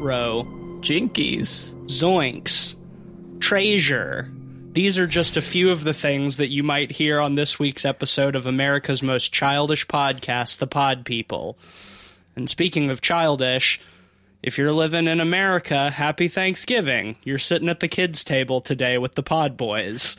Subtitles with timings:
[0.00, 0.44] Rutro,
[0.80, 1.70] Jinkies.
[1.86, 2.76] Zoinks,
[3.40, 4.30] Treasure.
[4.72, 7.84] These are just a few of the things that you might hear on this week's
[7.84, 11.58] episode of America's most childish podcast, The Pod People.
[12.36, 13.80] And speaking of childish,
[14.42, 17.16] if you're living in America, happy Thanksgiving.
[17.22, 20.16] You're sitting at the kids' table today with the Pod Boys.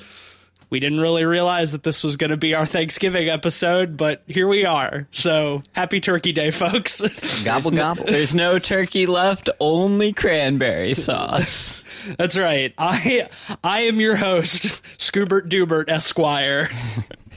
[0.73, 4.47] We didn't really realize that this was going to be our Thanksgiving episode, but here
[4.47, 5.07] we are.
[5.11, 7.43] So, happy Turkey Day, folks.
[7.43, 8.05] Gobble gobble.
[8.05, 11.83] There's no turkey left, only cranberry sauce.
[12.17, 12.73] That's right.
[12.79, 13.29] I
[13.63, 14.63] I am your host,
[14.97, 16.71] Scoobert Dubert Esquire.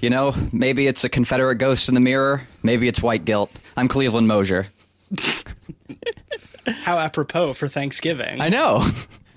[0.01, 2.41] You know, maybe it's a Confederate ghost in the mirror.
[2.62, 3.53] Maybe it's white guilt.
[3.77, 4.69] I'm Cleveland Mosier.
[6.67, 8.41] How apropos for Thanksgiving.
[8.41, 8.89] I know.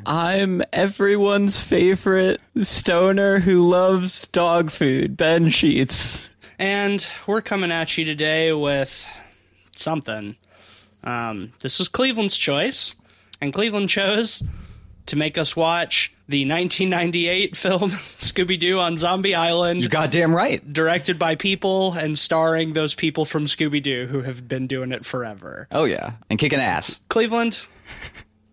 [0.06, 6.30] I'm everyone's favorite stoner who loves dog food, Ben Sheets.
[6.58, 9.06] And we're coming at you today with
[9.76, 10.36] something.
[11.04, 12.96] Um, this was Cleveland's choice,
[13.40, 14.44] and Cleveland chose
[15.06, 20.62] to make us watch the 1998 film Scooby Doo on Zombie Island, You're goddamn right.
[20.72, 25.06] directed by people and starring those people from Scooby Doo who have been doing it
[25.06, 25.68] forever.
[25.72, 27.00] Oh yeah, and kicking ass.
[27.10, 27.66] Cleveland,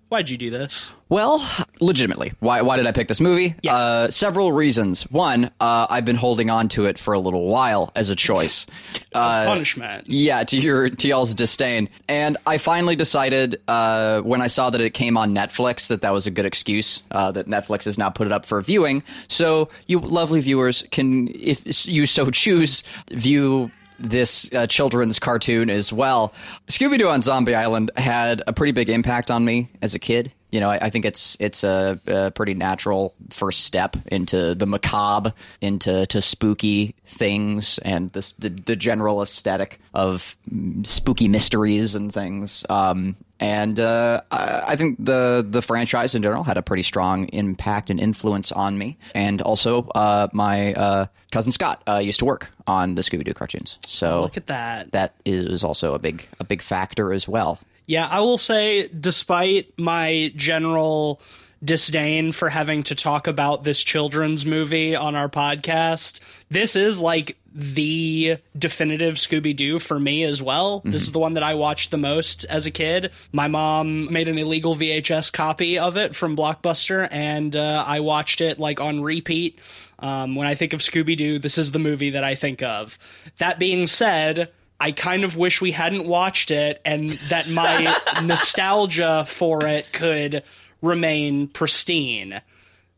[0.09, 0.93] why'd you do this?
[1.09, 1.49] Well,
[1.81, 3.55] legitimately, why why did I pick this movie?
[3.63, 3.77] Yeah.
[3.77, 5.03] Uh, several reasons.
[5.05, 8.67] One, uh, I've been holding on to it for a little while as a choice.
[9.15, 10.09] As Uh, punishment.
[10.09, 11.91] Yeah, to your to y'all's disdain.
[12.09, 16.13] And I finally decided uh, when I saw that it came on Netflix that that
[16.13, 17.05] was a good excuse.
[17.13, 21.29] Uh, that Netflix has now put it up for viewing, so you lovely viewers can,
[21.29, 26.35] if you so choose, view this uh, children's cartoon as well.
[26.69, 30.33] Scooby Doo on Zombie Island had a pretty big impact on me as a kid.
[30.51, 34.67] You know, I, I think it's it's a, a pretty natural first step into the
[34.67, 40.37] macabre, into to spooky things, and this, the the general aesthetic of
[40.85, 42.65] spooky mysteries and things.
[42.69, 47.29] Um, and uh, I, I think the the franchise in general had a pretty strong
[47.29, 48.97] impact and influence on me.
[49.15, 53.35] And also, uh, my uh, cousin Scott uh, used to work on the Scooby Doo
[53.35, 54.93] cartoons, so Look at that.
[54.93, 57.59] that is also a big a big factor as well.
[57.87, 61.21] Yeah, I will say, despite my general
[61.65, 66.21] disdain for having to talk about this children's movie on our podcast,
[66.51, 70.81] this is like the definitive Scooby Doo for me as well.
[70.85, 73.13] This is the one that I watched the most as a kid.
[73.33, 78.43] My mom made an illegal VHS copy of it from Blockbuster, and uh, I watched
[78.43, 79.59] it like on repeat.
[79.99, 82.99] Um, when I think of Scooby Doo, this is the movie that I think of.
[83.39, 89.25] That being said, I kind of wish we hadn't watched it and that my nostalgia
[89.27, 90.43] for it could
[90.83, 92.41] remain pristine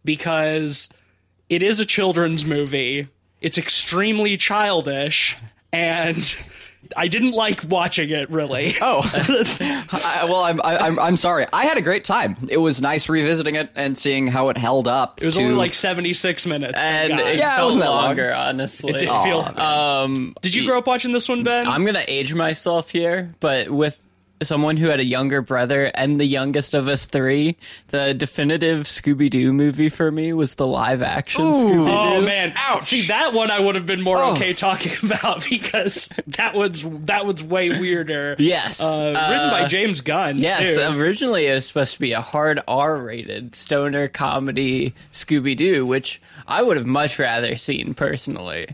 [0.04, 0.88] because
[1.48, 3.08] it is a children's movie.
[3.40, 5.36] It's extremely childish
[5.72, 6.36] and
[6.96, 8.74] I didn't like watching it really.
[8.80, 11.46] Oh, I, well, I'm, I, I'm I'm sorry.
[11.52, 12.36] I had a great time.
[12.48, 15.20] It was nice revisiting it and seeing how it held up.
[15.20, 16.80] It was to- only like 76 minutes.
[16.82, 17.20] And God.
[17.20, 18.04] it Yeah, it wasn't that long.
[18.04, 18.92] longer, honestly.
[18.92, 19.40] it did feel.
[19.40, 21.66] Um, did you grow up watching this one, Ben?
[21.66, 23.98] I'm gonna age myself here, but with
[24.42, 27.56] someone who had a younger brother and the youngest of us three,
[27.88, 31.88] the definitive Scooby Doo movie for me was the live action Scooby Doo.
[31.88, 32.52] Oh man!
[32.56, 32.84] ouch!
[32.84, 37.26] See that one, I would have been more okay talking about because that was that
[37.26, 38.36] was way weirder.
[38.38, 38.80] Yes.
[38.80, 40.38] uh, written by Uh, James Gunn.
[40.38, 40.80] Yes, too.
[41.00, 46.20] originally it was supposed to be a hard R rated stoner comedy Scooby Doo, which
[46.46, 48.68] I would have much rather seen personally.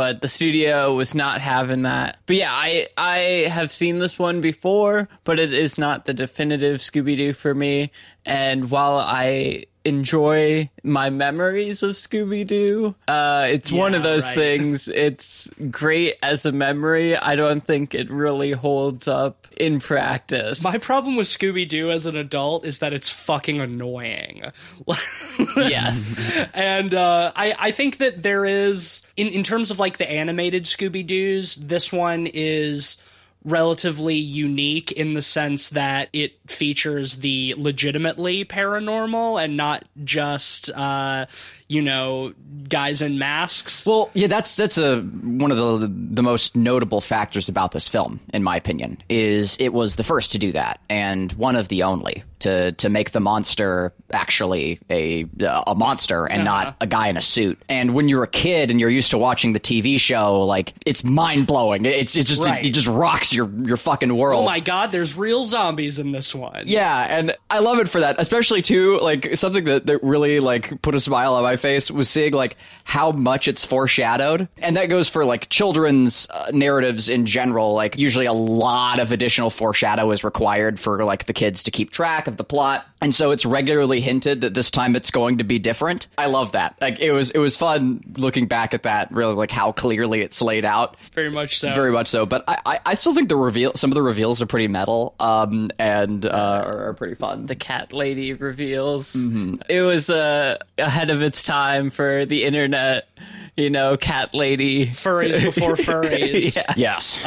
[0.00, 2.20] But the studio was not having that.
[2.24, 3.18] But yeah, I I
[3.50, 7.90] have seen this one before, but it is not the definitive Scooby Doo for me.
[8.24, 14.34] And while I enjoy my memories of Scooby Doo, uh, it's one of those right.
[14.34, 14.88] things.
[14.88, 17.16] It's great as a memory.
[17.16, 20.62] I don't think it really holds up in practice.
[20.62, 24.44] My problem with Scooby Doo as an adult is that it's fucking annoying.
[25.56, 26.20] yes.
[26.54, 30.64] and uh, I, I think that there is in, in terms of like the animated
[30.64, 32.96] Scooby Doo's, this one is
[33.44, 41.26] relatively unique in the sense that it features the legitimately paranormal and not just uh,
[41.70, 42.34] you know
[42.68, 43.86] guys in masks.
[43.86, 48.20] Well, yeah, that's that's a one of the the most notable factors about this film,
[48.34, 51.84] in my opinion, is it was the first to do that and one of the
[51.84, 56.76] only to to make the monster actually a a monster and not uh-huh.
[56.80, 57.60] a guy in a suit.
[57.68, 61.04] And when you're a kid and you're used to watching the TV show, like it's
[61.04, 61.84] mind blowing.
[61.84, 62.64] It's it's just Right.
[62.64, 64.42] it, just rocks your your fucking world.
[64.42, 66.64] oh my god, there's real zombies in this one.
[66.66, 70.80] Yeah, and I love it for that, especially too like something that, that really like
[70.82, 74.86] put a smile on my face was seeing like how much it's foreshadowed, and that
[74.86, 77.74] goes for like children's uh, narratives in general.
[77.74, 81.90] Like usually a lot of additional foreshadow is required for like the kids to keep
[81.90, 85.44] track of the plot, and so it's regularly hinted that this time it's going to
[85.44, 86.06] be different.
[86.18, 86.76] I love that.
[86.80, 89.12] Like it was it was fun looking back at that.
[89.12, 90.96] Really like how clearly it's laid out.
[91.12, 91.72] Very much so.
[91.74, 94.40] Very much so, but I, I, I still think the reveal, some of the reveals
[94.42, 97.46] are pretty metal, um, and uh, are, are pretty fun.
[97.46, 99.14] the cat lady reveals.
[99.14, 99.56] Mm-hmm.
[99.68, 103.08] It was uh, ahead of its time for the internet.
[103.56, 104.86] You know, cat lady.
[104.86, 106.56] Furries before furries.
[106.56, 106.74] Yeah.
[106.76, 107.18] Yes,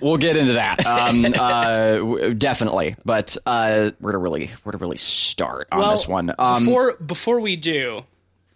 [0.00, 0.86] we'll get into that.
[0.86, 6.08] Um, uh, definitely, but uh, where to really where to really start on Well, this
[6.08, 6.32] one?
[6.38, 8.04] Um, before before we do,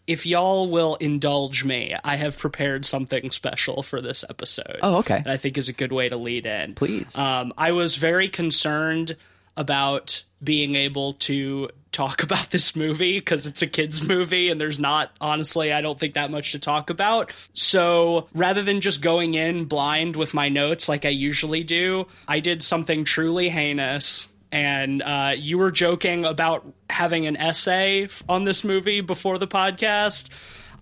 [0.06, 4.78] if y'all will indulge me, I have prepared something special for this episode.
[4.82, 5.22] Oh, okay.
[5.24, 6.74] That I think is a good way to lead in.
[6.76, 7.16] Please.
[7.18, 9.16] Um, I was very concerned
[9.56, 14.80] about being able to talk about this movie because it's a kids movie and there's
[14.80, 17.32] not honestly I don't think that much to talk about.
[17.52, 22.40] So rather than just going in blind with my notes like I usually do, I
[22.40, 24.28] did something truly heinous.
[24.50, 30.28] And uh, you were joking about having an essay on this movie before the podcast.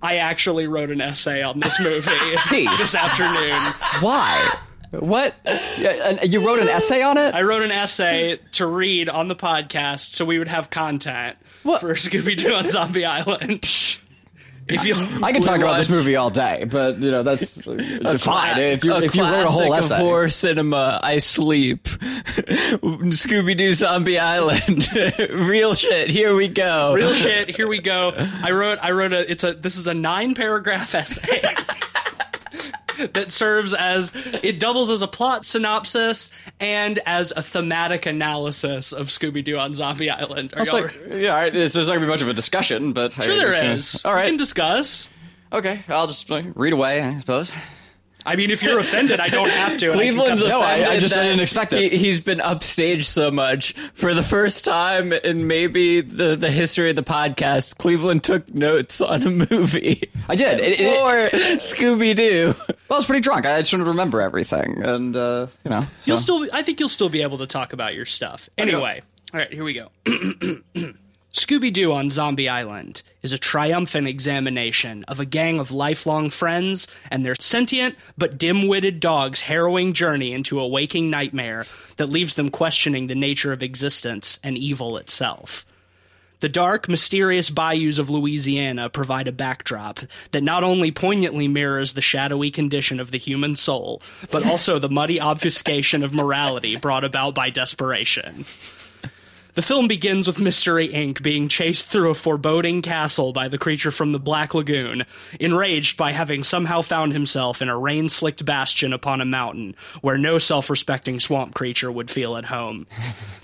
[0.02, 2.10] I actually wrote an essay on this movie
[2.50, 3.60] this afternoon.
[4.00, 4.58] why?
[4.90, 5.34] What?
[5.44, 7.34] Yeah, and you wrote an essay on it?
[7.34, 11.80] I wrote an essay to read on the podcast so we would have content What?
[11.80, 13.64] for Scooby Doo on Zombie Island.
[14.72, 17.60] If you, I can talk about this movie all day, but you know that's
[18.22, 18.60] fine.
[18.60, 21.84] If you a if you wrote a whole classic essay, of horror cinema, I sleep.
[21.88, 24.88] Scooby Doo Zombie Island,
[25.18, 26.10] real shit.
[26.10, 26.94] Here we go.
[26.94, 28.12] real shit, here we go.
[28.16, 31.42] I wrote I wrote a it's a this is a nine paragraph essay.
[33.12, 34.12] That serves as
[34.42, 39.74] it doubles as a plot synopsis and as a thematic analysis of Scooby Doo on
[39.74, 40.54] Zombie Island.
[40.56, 43.36] Are like yeah, all right, there's not gonna be much of a discussion, but sure
[43.36, 44.04] there is.
[44.04, 45.10] All right, We can discuss.
[45.52, 47.52] okay, I'll just like, read away, I suppose.
[48.26, 49.86] I mean, if you're offended, I don't have to.
[49.86, 51.90] and I Cleveland's cut this No, I- I just- I didn't expect it.
[51.92, 56.90] He, he's been upstaged so much for the first time in maybe the, the history
[56.90, 57.78] of the podcast.
[57.78, 60.60] Cleveland took notes on a movie I did.
[60.60, 61.28] It, it, or
[61.58, 62.54] Scooby Doo.
[62.56, 63.46] well, I was pretty drunk.
[63.46, 66.88] I just didn't remember everything, and uh, you know, You'll so- still, I think you'll
[66.88, 68.48] still be able to talk about your stuff.
[68.58, 69.02] Anyway,
[69.32, 69.90] all right, here we go.
[71.32, 76.88] Scooby Doo on Zombie Island is a triumphant examination of a gang of lifelong friends
[77.08, 81.66] and their sentient but dim witted dog's harrowing journey into a waking nightmare
[81.98, 85.64] that leaves them questioning the nature of existence and evil itself.
[86.40, 90.00] The dark, mysterious bayous of Louisiana provide a backdrop
[90.32, 94.88] that not only poignantly mirrors the shadowy condition of the human soul, but also the
[94.88, 98.46] muddy obfuscation of morality brought about by desperation.
[99.54, 101.22] The film begins with Mystery Inc.
[101.22, 105.04] being chased through a foreboding castle by the creature from the Black Lagoon,
[105.40, 110.16] enraged by having somehow found himself in a rain slicked bastion upon a mountain where
[110.16, 112.86] no self respecting swamp creature would feel at home.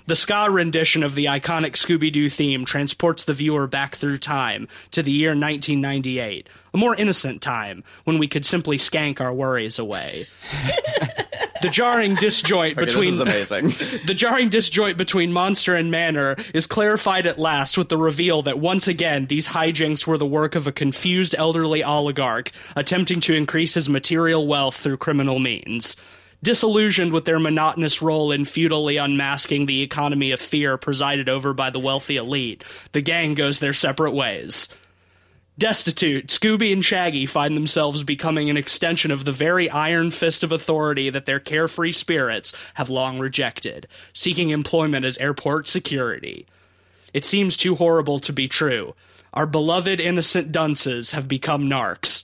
[0.05, 4.69] The ska rendition of the iconic Scooby Doo theme transports the viewer back through time
[4.91, 9.77] to the year 1998, a more innocent time when we could simply skank our worries
[9.77, 10.27] away.
[11.61, 13.69] the jarring disjoint Okay, between amazing.
[14.05, 18.59] the jarring disjoint between monster and manor is clarified at last with the reveal that
[18.59, 23.73] once again these hijinks were the work of a confused elderly oligarch attempting to increase
[23.73, 25.95] his material wealth through criminal means.
[26.43, 31.71] Disillusioned with their monotonous role in futilely unmasking the economy of fear presided over by
[31.71, 34.69] the wealthy elite, the gang goes their separate ways.
[35.57, 40.51] Destitute, Scooby and Shaggy find themselves becoming an extension of the very iron fist of
[40.51, 46.45] authority that their carefree spirits have long rejected, seeking employment as airport security.
[47.11, 48.93] It seems too horrible to be true.
[49.33, 52.23] Our beloved innocent dunces have become narcs.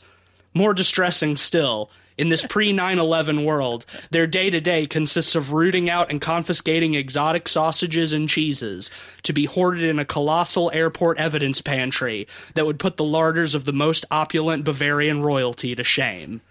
[0.53, 5.53] More distressing still, in this pre 9 11 world, their day to day consists of
[5.53, 8.91] rooting out and confiscating exotic sausages and cheeses
[9.23, 13.65] to be hoarded in a colossal airport evidence pantry that would put the larders of
[13.65, 16.41] the most opulent Bavarian royalty to shame.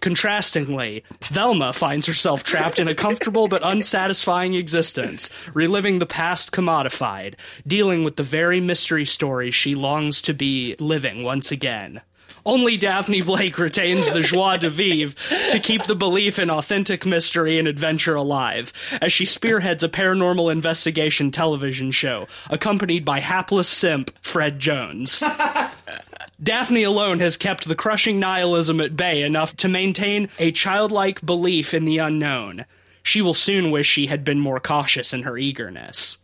[0.00, 7.34] Contrastingly, Velma finds herself trapped in a comfortable but unsatisfying existence, reliving the past commodified,
[7.66, 12.00] dealing with the very mystery story she longs to be living once again.
[12.44, 15.14] Only Daphne Blake retains the joie de vivre
[15.50, 20.50] to keep the belief in authentic mystery and adventure alive, as she spearheads a paranormal
[20.50, 25.22] investigation television show, accompanied by hapless simp Fred Jones.
[26.42, 31.74] Daphne alone has kept the crushing nihilism at bay enough to maintain a childlike belief
[31.74, 32.64] in the unknown.
[33.02, 36.17] She will soon wish she had been more cautious in her eagerness.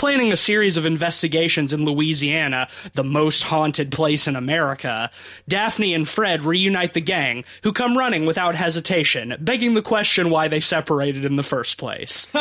[0.00, 5.10] Planning a series of investigations in Louisiana, the most haunted place in America,
[5.46, 10.48] Daphne and Fred reunite the gang, who come running without hesitation, begging the question why
[10.48, 12.32] they separated in the first place.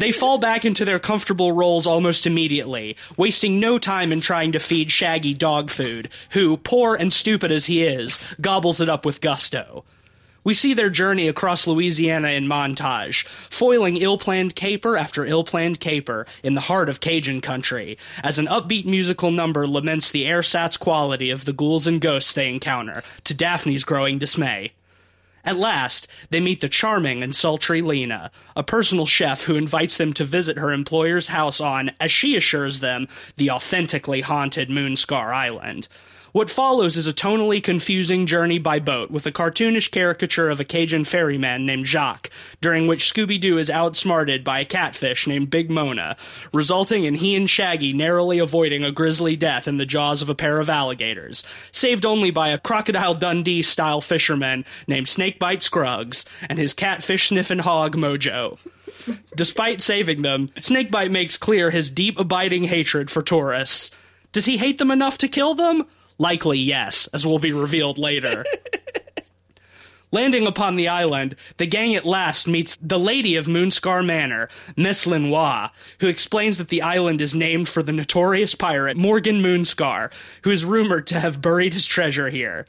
[0.00, 4.58] They fall back into their comfortable roles almost immediately, wasting no time in trying to
[4.58, 9.22] feed Shaggy dog food, who, poor and stupid as he is, gobbles it up with
[9.22, 9.84] gusto.
[10.44, 15.78] We see their journey across Louisiana in montage, foiling ill planned caper after ill planned
[15.78, 20.76] caper in the heart of Cajun country, as an upbeat musical number laments the airsats
[20.76, 24.72] quality of the ghouls and ghosts they encounter, to Daphne's growing dismay.
[25.44, 30.12] At last, they meet the charming and sultry Lena, a personal chef who invites them
[30.14, 35.88] to visit her employer's house on, as she assures them, the authentically haunted Moonscar Island.
[36.32, 40.64] What follows is a tonally confusing journey by boat with a cartoonish caricature of a
[40.64, 42.30] Cajun ferryman named Jacques,
[42.62, 46.16] during which Scooby Doo is outsmarted by a catfish named Big Mona,
[46.54, 50.34] resulting in he and Shaggy narrowly avoiding a grisly death in the jaws of a
[50.34, 56.58] pair of alligators, saved only by a Crocodile Dundee style fisherman named Snakebite Scruggs and
[56.58, 58.58] his catfish sniffing hog Mojo.
[59.36, 63.90] Despite saving them, Snakebite makes clear his deep abiding hatred for tourists.
[64.32, 65.84] Does he hate them enough to kill them?
[66.22, 68.44] Likely yes, as will be revealed later.
[70.12, 75.04] Landing upon the island, the gang at last meets the lady of Moonscar Manor, Miss
[75.04, 80.12] Lenoir, who explains that the island is named for the notorious pirate Morgan Moonscar,
[80.42, 82.66] who is rumored to have buried his treasure here.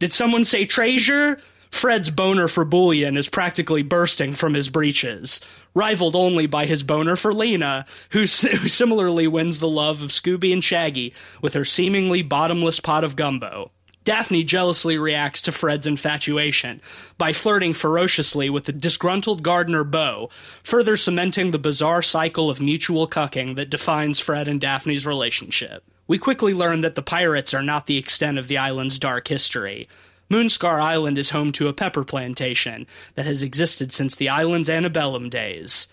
[0.00, 1.38] Did someone say treasure?
[1.70, 5.40] Fred's boner for bullion is practically bursting from his breeches,
[5.76, 10.52] rivaled only by his boner for Lena, who, who similarly wins the love of Scooby
[10.52, 13.70] and Shaggy with her seemingly bottomless pot of gumbo.
[14.02, 16.80] Daphne jealously reacts to Fred's infatuation
[17.18, 20.30] by flirting ferociously with the disgruntled gardener Bo,
[20.62, 25.82] further cementing the bizarre cycle of mutual cucking that defines Fred and Daphne's relationship.
[26.06, 29.88] We quickly learn that the pirates are not the extent of the island's dark history.
[30.28, 35.28] Moonscar Island is home to a pepper plantation that has existed since the island's antebellum
[35.28, 35.88] days.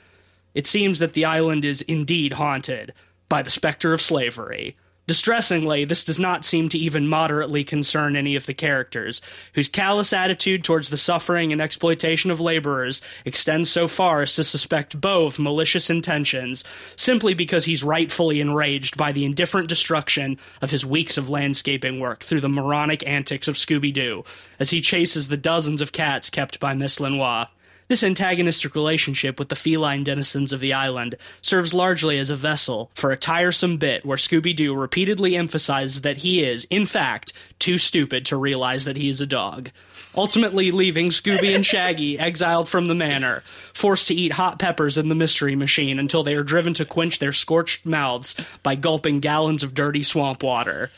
[0.53, 2.93] It seems that the island is indeed haunted
[3.29, 4.75] by the specter of slavery.
[5.05, 9.21] Distressingly, this does not seem to even moderately concern any of the characters,
[9.53, 14.45] whose callous attitude towards the suffering and exploitation of laborers extends so far as to
[14.45, 16.63] suspect Bo of malicious intentions,
[16.95, 22.23] simply because he's rightfully enraged by the indifferent destruction of his weeks of landscaping work
[22.23, 24.23] through the moronic antics of Scooby Doo,
[24.57, 27.49] as he chases the dozens of cats kept by Miss Lenoir.
[27.93, 32.89] This antagonistic relationship with the feline denizens of the island serves largely as a vessel
[32.95, 37.77] for a tiresome bit where Scooby Doo repeatedly emphasizes that he is, in fact, too
[37.77, 39.69] stupid to realize that he is a dog.
[40.15, 43.43] Ultimately, leaving Scooby and Shaggy exiled from the manor,
[43.75, 47.19] forced to eat hot peppers in the mystery machine until they are driven to quench
[47.19, 50.89] their scorched mouths by gulping gallons of dirty swamp water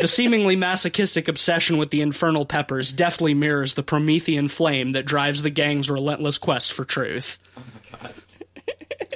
[0.00, 5.42] the seemingly masochistic obsession with the infernal peppers deftly mirrors the Promethean flame that drives
[5.42, 7.38] the gang's relentless quest for truth.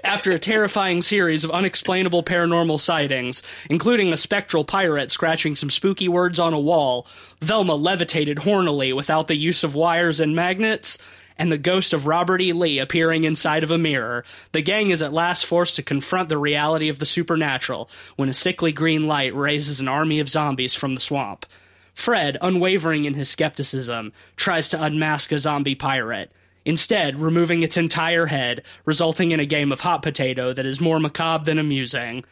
[0.02, 6.08] After a terrifying series of unexplainable paranormal sightings, including a spectral pirate scratching some spooky
[6.08, 7.06] words on a wall,
[7.40, 10.98] Velma levitated hornily without the use of wires and magnets,
[11.40, 12.52] and the ghost of Robert E.
[12.52, 16.36] Lee appearing inside of a mirror, the gang is at last forced to confront the
[16.36, 20.94] reality of the supernatural when a sickly green light raises an army of zombies from
[20.94, 21.46] the swamp.
[21.94, 26.30] Fred, unwavering in his skepticism, tries to unmask a zombie pirate,
[26.66, 31.00] instead, removing its entire head, resulting in a game of hot potato that is more
[31.00, 32.22] macabre than amusing.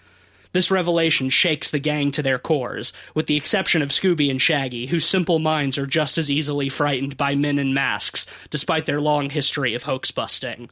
[0.53, 4.87] This revelation shakes the gang to their cores, with the exception of Scooby and Shaggy,
[4.87, 9.31] whose simple minds are just as easily frightened by men in masks, despite their long
[9.31, 10.71] history of hoax busting.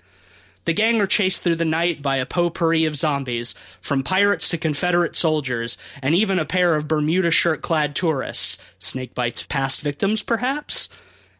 [0.64, 4.58] The gang are chased through the night by a potpourri of zombies, from pirates to
[4.58, 10.88] Confederate soldiers, and even a pair of Bermuda shirt clad tourists, Snakebite's past victims, perhaps?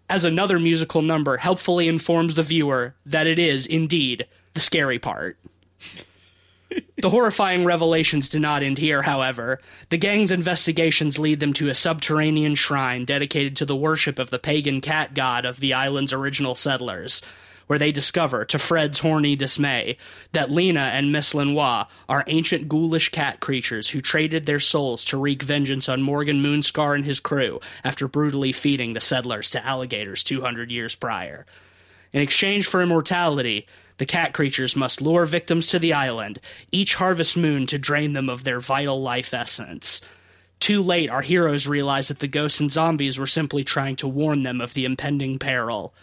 [0.09, 5.37] As another musical number helpfully informs the viewer that it is, indeed, the scary part.
[6.99, 9.61] The horrifying revelations do not end here, however.
[9.91, 14.39] The gang's investigations lead them to a subterranean shrine dedicated to the worship of the
[14.39, 17.21] pagan cat god of the island's original settlers,
[17.67, 19.99] where they discover, to Fred's horny dismay,
[20.33, 25.19] that Lena and Miss Lenoir are ancient ghoulish cat creatures who traded their souls to
[25.19, 30.25] wreak vengeance on Morgan Moonscar and his crew after brutally feeding the settlers to alligators
[30.25, 31.45] 200 years prior.
[32.15, 33.67] In exchange for immortality,
[33.99, 36.39] the cat creatures must lure victims to the island,
[36.71, 40.01] each harvest moon to drain them of their vital life essence.
[40.61, 44.43] Too late, our heroes realize that the ghosts and zombies were simply trying to warn
[44.43, 45.95] them of the impending peril.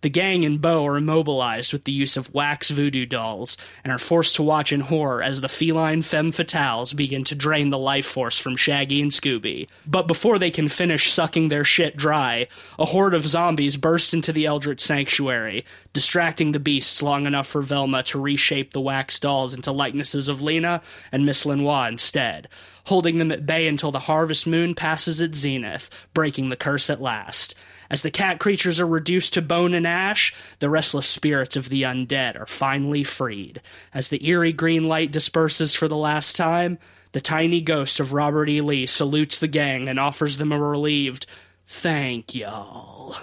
[0.00, 3.98] The gang and Bo are immobilized with the use of wax voodoo dolls and are
[3.98, 8.06] forced to watch in horror as the feline femme fatales begin to drain the life
[8.06, 9.68] force from Shaggy and Scooby.
[9.84, 12.46] But before they can finish sucking their shit dry,
[12.78, 17.60] a horde of zombies bursts into the Eldritch Sanctuary, distracting the beasts long enough for
[17.60, 22.48] Velma to reshape the wax dolls into likenesses of Lena and Miss Lenoir instead,
[22.84, 27.02] holding them at bay until the harvest moon passes its zenith, breaking the curse at
[27.02, 27.56] last.
[27.90, 31.82] As the cat creatures are reduced to bone and ash, the restless spirits of the
[31.82, 33.62] undead are finally freed.
[33.94, 36.78] As the eerie green light disperses for the last time,
[37.12, 38.60] the tiny ghost of Robert E.
[38.60, 41.26] Lee salutes the gang and offers them a relieved,
[41.66, 43.16] thank y'all,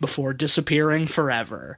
[0.00, 1.76] before disappearing forever.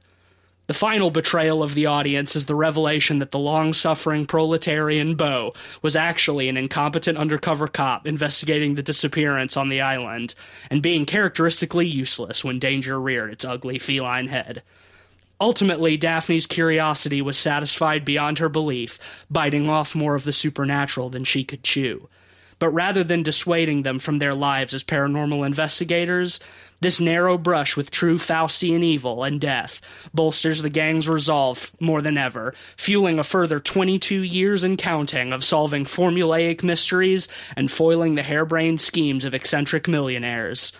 [0.67, 5.53] The final betrayal of the audience is the revelation that the long suffering proletarian Bo
[5.81, 10.35] was actually an incompetent undercover cop investigating the disappearance on the island,
[10.69, 14.61] and being characteristically useless when danger reared its ugly feline head.
[15.39, 18.99] Ultimately, Daphne's curiosity was satisfied beyond her belief,
[19.31, 22.09] biting off more of the supernatural than she could chew.
[22.59, 26.39] But rather than dissuading them from their lives as paranormal investigators,
[26.79, 29.81] this narrow brush with true Faustian evil and death
[30.13, 35.43] bolsters the gang's resolve more than ever, fueling a further 22 years and counting of
[35.43, 40.71] solving formulaic mysteries and foiling the harebrained schemes of eccentric millionaires.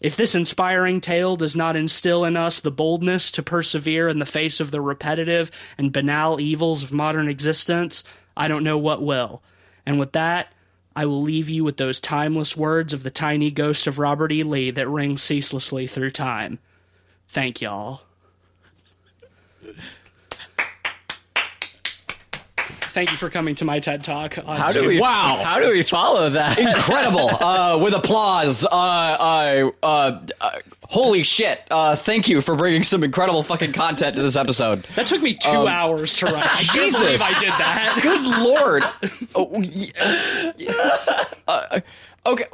[0.00, 4.26] If this inspiring tale does not instill in us the boldness to persevere in the
[4.26, 8.04] face of the repetitive and banal evils of modern existence,
[8.36, 9.42] I don't know what will.
[9.86, 10.52] And with that,
[10.96, 14.42] I will leave you with those timeless words of the tiny ghost of Robert E.
[14.42, 16.58] Lee that ring ceaselessly through time.
[17.28, 18.00] Thank y'all.
[22.96, 24.38] Thank you for coming to my TED Talk.
[24.38, 24.98] on How do we?
[24.98, 25.42] Wow.
[25.44, 26.58] How do we follow that?
[26.58, 27.28] Incredible.
[27.44, 28.64] uh, with applause.
[28.64, 31.60] Uh, uh, uh, uh, holy shit.
[31.70, 34.84] Uh, thank you for bringing some incredible fucking content to this episode.
[34.96, 36.36] That took me two hours to write.
[36.44, 37.00] I can't Jesus.
[37.00, 37.98] believe I did that.
[38.02, 38.82] Good lord.
[39.34, 39.92] Oh, y-
[40.58, 41.80] y- uh,
[42.32, 42.44] okay.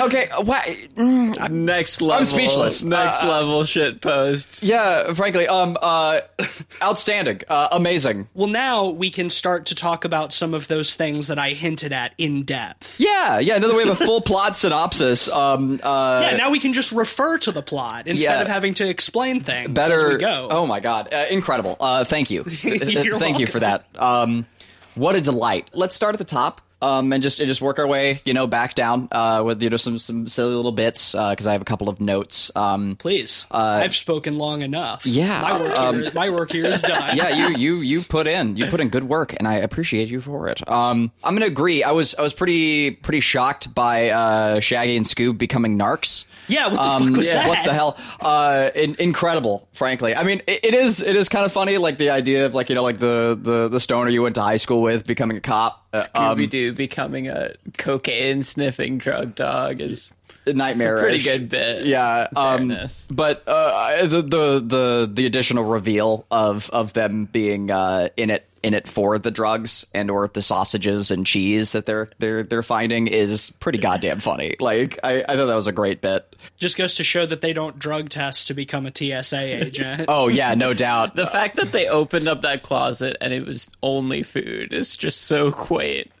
[0.00, 0.28] Okay.
[0.42, 0.62] What?
[0.64, 2.18] mm, Next level.
[2.18, 2.82] I'm speechless.
[2.82, 4.62] Next Uh, level shit post.
[4.62, 5.12] Yeah.
[5.14, 5.46] Frankly.
[5.48, 5.76] Um.
[5.80, 6.20] Uh.
[6.82, 7.42] Outstanding.
[7.48, 7.68] Uh.
[7.72, 8.28] Amazing.
[8.34, 11.92] Well, now we can start to talk about some of those things that I hinted
[11.92, 12.98] at in depth.
[13.00, 13.38] Yeah.
[13.38, 13.56] Yeah.
[13.56, 15.28] Another way of a full plot synopsis.
[15.28, 15.80] Um.
[15.82, 16.20] Uh.
[16.30, 18.40] Yeah, now we can just refer to the plot instead Yeah.
[18.42, 20.48] of having to explain things better as we go.
[20.50, 21.76] Oh my god, uh, incredible!
[21.80, 23.84] Uh, thank you, You're thank you for that.
[23.96, 24.46] Um,
[24.94, 25.68] what a delight!
[25.72, 26.60] Let's start at the top.
[26.82, 29.70] Um, and just and just work our way, you know, back down uh, with you
[29.70, 32.50] know some some silly little bits because I have a couple of notes.
[32.56, 35.06] Um, Please, I've spoken long enough.
[35.06, 37.16] yeah, my work, um, here, my work here is done.
[37.16, 40.20] yeah, you you you put in you put in good work, and I appreciate you
[40.20, 40.68] for it.
[40.68, 41.84] Um, I'm gonna agree.
[41.84, 46.24] I was I was pretty pretty shocked by uh, Shaggy and Scoob becoming narcs.
[46.48, 47.48] Yeah, what the Um, fuck was yeah, that?
[47.48, 47.96] What the hell?
[48.20, 50.16] Uh, in, incredible, frankly.
[50.16, 52.68] I mean, it, it is it is kind of funny, like the idea of like
[52.68, 55.40] you know like the the the stoner you went to high school with becoming a
[55.40, 55.78] cop.
[55.92, 60.12] Uh, um, Scooby Doo becoming a cocaine sniffing drug dog is
[60.46, 60.98] a nightmare.
[60.98, 61.86] pretty good bit.
[61.86, 62.76] Yeah, um,
[63.10, 68.48] but uh, the, the the the additional reveal of of them being uh, in it
[68.62, 72.62] in it for the drugs and or the sausages and cheese that they're they're they're
[72.62, 74.56] finding is pretty goddamn funny.
[74.60, 76.31] Like I, I thought that was a great bit.
[76.58, 80.04] Just goes to show that they don't drug test to become a TSA agent.
[80.08, 81.14] Oh yeah, no doubt.
[81.16, 85.22] The fact that they opened up that closet and it was only food is just
[85.22, 86.10] so quaint.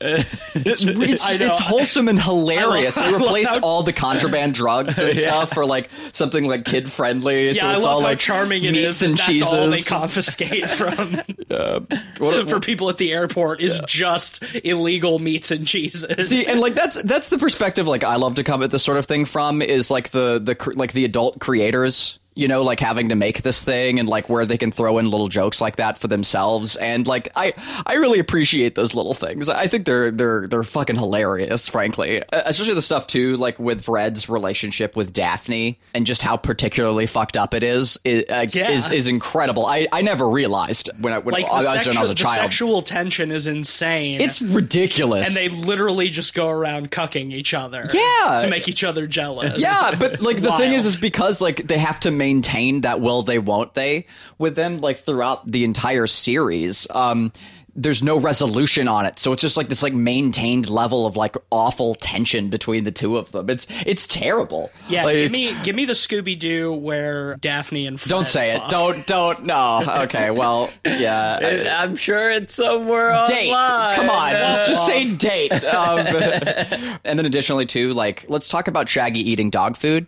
[0.54, 2.96] It's, it's, it's wholesome and hilarious.
[2.98, 6.90] I They replaced how- all the contraband drugs and stuff for like something like kid
[6.92, 7.46] friendly.
[7.48, 9.02] yeah, so I it's love all how like charming it meats is.
[9.02, 9.50] and that cheeses.
[9.50, 11.80] That's all they confiscate from uh,
[12.18, 16.28] What- for people at the airport is just illegal meats and cheeses.
[16.28, 18.98] See, and like that's that's the perspective like I love to come at this sort
[18.98, 22.18] of thing from is like the the like the adult creators.
[22.34, 25.10] You know, like having to make this thing and like where they can throw in
[25.10, 27.52] little jokes like that for themselves, and like I,
[27.86, 29.48] I really appreciate those little things.
[29.50, 32.22] I think they're they're they're fucking hilarious, frankly.
[32.32, 37.36] Especially the stuff too, like with Fred's relationship with Daphne and just how particularly fucked
[37.36, 37.98] up it is.
[38.04, 38.70] It, uh, Yeah.
[38.70, 39.66] is is incredible.
[39.66, 42.14] I, I never realized when I when like I the, was when I was a
[42.14, 42.36] the child.
[42.36, 44.20] sexual tension is insane.
[44.22, 45.26] it's ridiculous.
[45.26, 47.84] and they literally just go around cucking each other.
[47.92, 48.38] Yeah.
[48.40, 49.60] To make each other jealous.
[49.62, 53.22] Yeah, but like the thing is, is because like they have to maintain that will
[53.22, 54.06] they won't they
[54.38, 56.86] with them like throughout the entire series.
[56.90, 57.32] Um,
[57.74, 61.36] there's no resolution on it, so it's just like this like maintained level of like
[61.50, 63.48] awful tension between the two of them.
[63.48, 64.70] It's it's terrible.
[64.90, 68.54] Yeah, Like, give me give me the Scooby Doo where Daphne and Fred Don't say
[68.54, 68.62] it.
[68.68, 69.46] Don't don't.
[69.46, 69.82] No.
[70.04, 70.30] Okay.
[70.30, 70.68] Well.
[70.84, 71.38] Yeah.
[71.70, 73.50] I- I'm sure it's somewhere date.
[73.50, 73.96] online.
[73.96, 75.64] Come on, just, just Uh, say date.
[75.64, 75.98] Um,
[77.04, 80.06] and then additionally, too, like let's talk about Shaggy eating dog food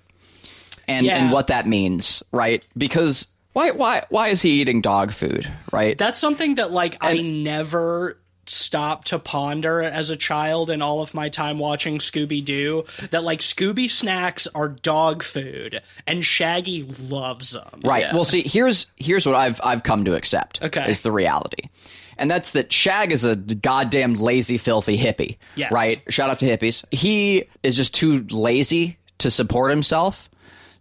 [0.89, 1.17] and Yeah.
[1.23, 2.65] and what that means, right?
[2.77, 5.51] Because why why why is he eating dog food?
[5.73, 5.97] Right?
[5.99, 11.15] That's something that like I never stopped to ponder as a child in all of
[11.15, 12.85] my time watching Scooby Doo.
[13.11, 17.81] That like Scooby snacks are dog food, and Shaggy loves them.
[17.83, 18.03] Right.
[18.03, 18.15] Yeah.
[18.15, 20.61] Well, see, here's here's what I've I've come to accept.
[20.63, 20.89] Okay.
[20.91, 21.69] Is the reality.
[22.17, 25.37] And that's that Shag is a goddamn lazy, filthy hippie.
[25.57, 25.73] Yes.
[25.73, 26.01] Right?
[26.11, 26.85] Shout out to hippies.
[26.93, 30.29] He is just too lazy to support himself.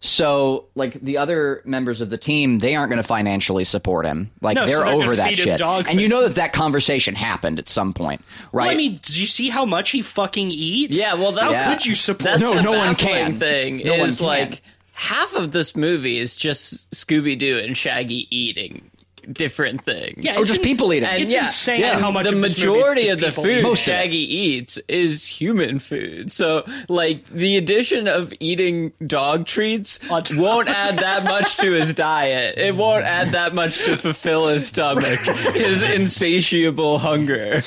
[0.05, 4.31] So, like the other members of the team, they aren't going to financially support him.
[4.41, 5.57] Like No, they're, they're over that shit.
[5.57, 8.65] dog and you know that that conversation happened at some point, right?
[8.65, 10.99] Well, I mean, do you see how much he fucking eats?
[10.99, 12.23] Yeah, well, how that's- could you support?
[12.25, 13.39] That's No, no one baffling can.
[13.39, 14.27] Thing No one is can.
[14.27, 14.61] like
[14.91, 18.91] half of this movie is just Scooby Doo and Shaggy eating
[19.31, 20.23] different things.
[20.23, 21.07] Yeah, or just in- people eating.
[21.07, 23.31] And It's yeah, insane yeah, how much the of this movie is majority of the
[23.31, 23.63] food eating.
[23.63, 23.83] Most.
[23.83, 26.31] Shaggy eats is human food.
[26.31, 32.57] So, like, the addition of eating dog treats won't add that much to his diet.
[32.57, 37.61] It won't add that much to fulfill his stomach, his insatiable hunger.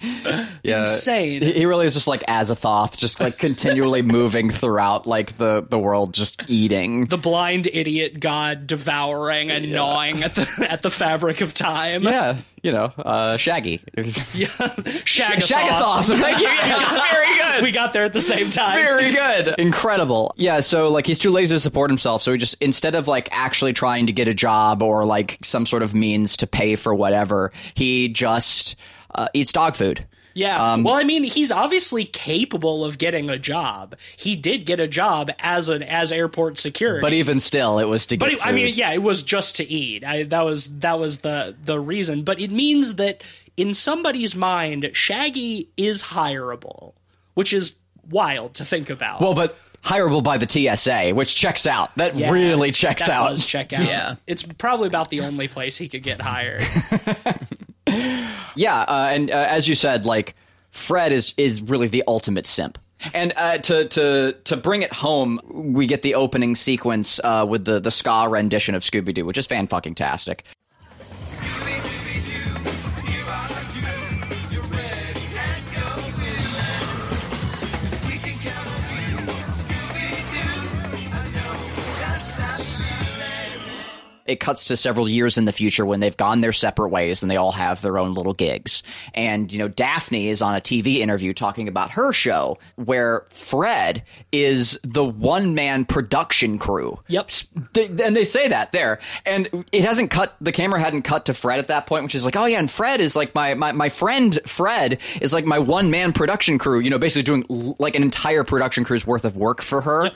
[0.62, 0.80] yeah.
[0.80, 1.42] insane.
[1.42, 6.14] He really is just like Azathoth, just like continually moving throughout like the the world,
[6.14, 7.06] just eating.
[7.06, 12.04] the blind idiot god devouring and gnawing at the at the fabric of time.
[12.04, 13.80] yeah, you know, uh, Shaggy.
[14.34, 14.46] Yeah.
[14.48, 15.36] Shagathon.
[15.36, 16.04] Shagathoth.
[16.20, 16.46] Thank you.
[16.46, 17.62] Yes, very good.
[17.64, 18.74] We got there at the same time.
[18.74, 19.54] Very good.
[19.58, 20.32] Incredible.
[20.36, 23.28] Yeah, so like he's too lazy to support himself, so he just instead of like
[23.32, 26.94] actually trying to get a job or like some sort of means to pay for
[26.94, 28.76] whatever, he just
[29.14, 30.06] uh, eats dog food.
[30.38, 30.72] Yeah.
[30.74, 33.96] Um, well, I mean, he's obviously capable of getting a job.
[34.16, 37.00] He did get a job as an as airport security.
[37.00, 39.56] But even still, it was to But get it- I mean, yeah, it was just
[39.56, 40.04] to eat.
[40.04, 42.22] I, that was that was the the reason.
[42.22, 43.22] But it means that
[43.56, 46.92] in somebody's mind, Shaggy is hireable,
[47.34, 47.74] which is
[48.08, 49.20] wild to think about.
[49.20, 51.94] Well, but hireable by the TSA, which checks out.
[51.96, 53.28] That Yeah, really checks that out.
[53.30, 53.84] Does check out.
[53.84, 54.16] Yeah.
[54.26, 56.62] it's probably about the only place he could get hired.
[58.56, 60.34] Yeah, uh, and uh, as you said, like
[60.72, 62.76] Fred is is really the ultimate simp.
[63.14, 67.64] And uh, to to to bring it home, we get the opening sequence uh, with
[67.64, 70.44] the the ska rendition of Scooby Doo, which is fan fucking tastic.
[84.28, 87.30] It cuts to several years in the future when they've gone their separate ways and
[87.30, 88.82] they all have their own little gigs.
[89.14, 94.04] And, you know, Daphne is on a TV interview talking about her show where Fred
[94.30, 97.00] is the one man production crew.
[97.08, 97.30] Yep.
[97.74, 99.00] And they say that there.
[99.24, 102.26] And it hasn't cut, the camera hadn't cut to Fred at that point, which is
[102.26, 105.58] like, oh yeah, and Fred is like my, my, my friend Fred is like my
[105.58, 109.38] one man production crew, you know, basically doing like an entire production crew's worth of
[109.38, 110.10] work for her.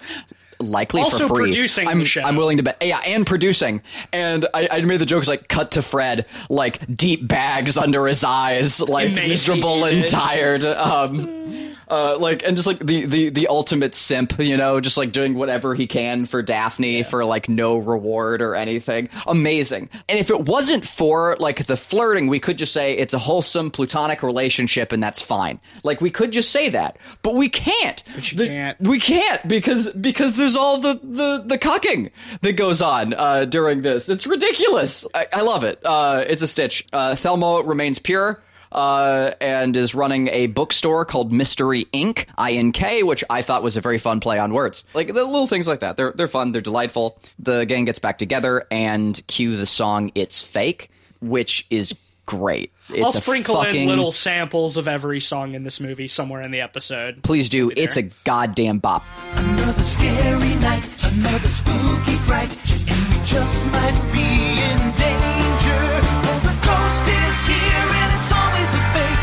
[0.62, 1.44] Likely Also for free.
[1.50, 2.02] producing I'm.
[2.24, 2.78] I'm willing to bet.
[2.82, 3.82] Yeah, and producing.
[4.12, 8.24] And I, I made the jokes like cut to Fred, like deep bags under his
[8.24, 9.28] eyes, like Emaciated.
[9.30, 10.64] miserable and tired.
[10.64, 15.12] Um, uh, like and just like the, the the ultimate simp, you know, just like
[15.12, 19.10] doing whatever he can for Daphne for like no reward or anything.
[19.26, 19.90] Amazing.
[20.08, 23.70] And if it wasn't for like the flirting, we could just say it's a wholesome
[23.70, 25.60] platonic relationship and that's fine.
[25.82, 28.02] Like we could just say that, but we can't.
[28.14, 28.80] But you The- can't.
[28.80, 32.10] we can't because because there's all the the the cucking
[32.40, 34.08] that goes on uh, during this.
[34.08, 35.06] It's ridiculous.
[35.14, 35.80] I, I love it.
[35.84, 36.86] Uh, it's a stitch.
[36.92, 38.42] Uh, Velma remains pure.
[38.70, 42.24] Uh, and is running a bookstore called Mystery Inc.
[42.38, 44.84] I-N-K, which I thought was a very fun play on words.
[44.94, 45.98] Like the little things like that.
[45.98, 46.52] They're they're fun.
[46.52, 47.18] They're delightful.
[47.38, 51.94] The gang gets back together and cue the song "It's Fake," which is
[52.26, 52.72] great.
[52.88, 56.42] It's I'll a sprinkle fucking, in little samples of every song in this movie somewhere
[56.42, 57.22] in the episode.
[57.22, 57.70] Please do.
[57.76, 59.04] It's a goddamn bop.
[59.36, 62.52] Another scary night, another spooky fright,
[62.88, 64.28] and we just might be
[64.60, 65.82] in danger.
[66.28, 69.22] Oh, the ghost is here, and it's always a fake.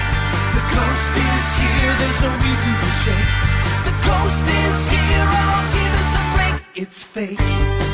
[0.56, 3.32] The ghost is here, there's no reason to shake.
[3.86, 6.84] The ghost is here, oh, give us a break.
[6.84, 7.89] It's fake.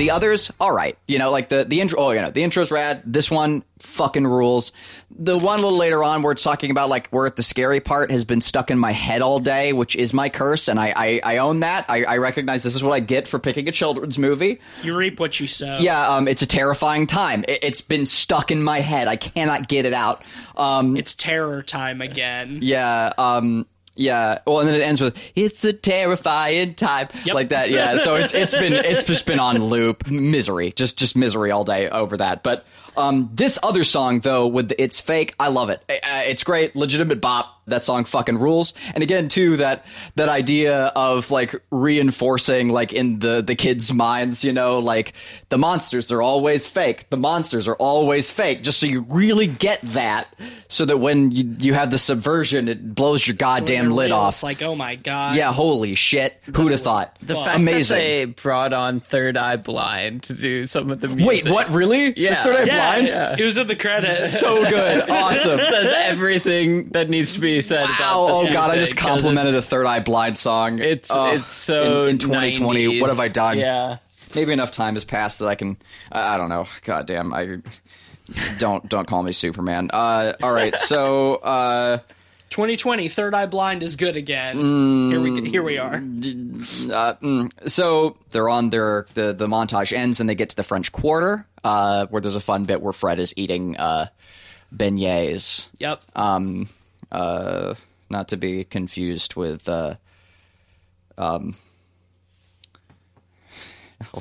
[0.00, 0.96] The others, all right.
[1.06, 1.98] You know, like the the intro.
[2.00, 3.02] Oh, you know, the intro's rad.
[3.04, 4.72] This one fucking rules.
[5.10, 8.10] The one a little later on where it's talking about like where the scary part
[8.10, 11.20] has been stuck in my head all day, which is my curse, and I I,
[11.22, 11.84] I own that.
[11.90, 14.58] I, I recognize this is what I get for picking a children's movie.
[14.82, 15.76] You reap what you sow.
[15.80, 17.44] Yeah, um, it's a terrifying time.
[17.46, 19.06] It, it's been stuck in my head.
[19.06, 20.24] I cannot get it out.
[20.56, 22.60] Um, It's terror time again.
[22.62, 23.66] yeah, um,
[24.00, 24.38] yeah.
[24.46, 27.34] Well, and then it ends with "It's a terrifying time," Yep.
[27.34, 27.70] like that.
[27.70, 27.98] Yeah.
[27.98, 31.88] So it's it's been it's just been on loop, misery, just just misery all day
[31.88, 32.42] over that.
[32.42, 32.64] But
[32.96, 35.82] um, this other song though, with the, it's fake, I love it.
[35.88, 37.56] Uh, It's great, legitimate bop.
[37.66, 38.74] that song fucking rules.
[38.94, 39.84] And again, too, that
[40.16, 45.12] that idea of like reinforcing like in the the kids' minds, you know, like
[45.50, 47.08] the monsters are always fake.
[47.10, 48.62] The monsters are always fake.
[48.62, 50.34] Just so you really get that,
[50.68, 54.16] so that when you you have the subversion, it blows your goddamn they're lid real,
[54.16, 54.34] off.
[54.36, 55.36] It's like, oh my god.
[55.36, 56.40] yeah, holy shit!
[56.56, 57.16] Who'd have thought?
[57.22, 57.98] The Well, fact amazing.
[57.98, 61.26] that they brought on Third Eye Blind to do some of the music.
[61.44, 61.70] Wait, what?
[61.70, 62.18] Really?
[62.18, 62.42] Yeah.
[62.42, 62.79] The Third Eye Yeah, Blind.
[63.10, 63.36] Yeah.
[63.38, 64.40] It was in the credits.
[64.40, 65.58] So good, awesome.
[65.58, 68.26] Says everything that needs to be said Wow!
[68.42, 70.78] the Oh god, I just complimented the Third Eye Blind song.
[70.78, 72.86] It's Oh, it's so in, in 2020.
[72.86, 73.00] 90s.
[73.00, 73.58] What have I done?
[73.58, 73.98] Yeah.
[74.34, 75.76] maybe enough time has passed that I can.
[76.10, 76.66] I I don't know.
[76.84, 77.32] God damn.
[77.34, 77.58] I
[78.58, 79.90] don't don't call me Superman.
[79.92, 80.76] Uh, all right.
[80.78, 81.98] So uh,
[82.50, 84.56] 2020, Third Eye Blind is good again.
[84.56, 85.10] Mm.
[85.10, 85.94] Here we here we are.
[85.94, 90.62] uh, mm, so they're on their the the montage ends and they get to the
[90.62, 94.08] French Quarter, uh, where there's a fun bit where Fred is eating uh,
[94.74, 95.68] beignets.
[95.78, 96.02] Yep.
[96.14, 96.68] Um,
[97.10, 97.74] uh,
[98.08, 99.94] not to be confused with uh,
[101.16, 101.56] um.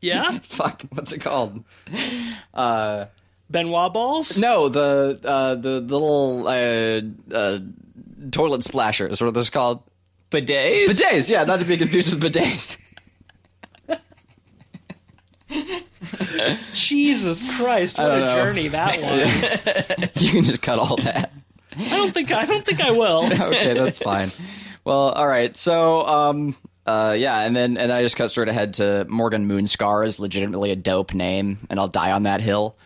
[0.00, 0.38] Yeah.
[0.42, 0.82] fuck?
[0.90, 1.64] What's it called?
[3.48, 4.38] Ben Wa balls.
[4.38, 7.00] No, the uh, the, the little uh,
[7.34, 7.58] uh,
[8.30, 9.20] toilet splashers.
[9.20, 9.82] What are those called?
[10.30, 10.86] Bidets?
[10.86, 11.30] Bidets.
[11.30, 12.76] Yeah, not to be confused with bidets.
[16.72, 18.34] Jesus Christ, what a know.
[18.34, 19.00] journey that
[20.14, 20.22] was.
[20.22, 21.32] you can just cut all that.
[21.76, 23.26] I don't think I don't think I will.
[23.26, 24.30] Okay, that's fine.
[24.84, 25.56] Well, all right.
[25.56, 26.56] So, um,
[26.86, 30.18] uh, yeah, and then and then I just cut straight ahead to Morgan Moonscar is
[30.18, 32.76] legitimately a dope name, and I'll die on that hill.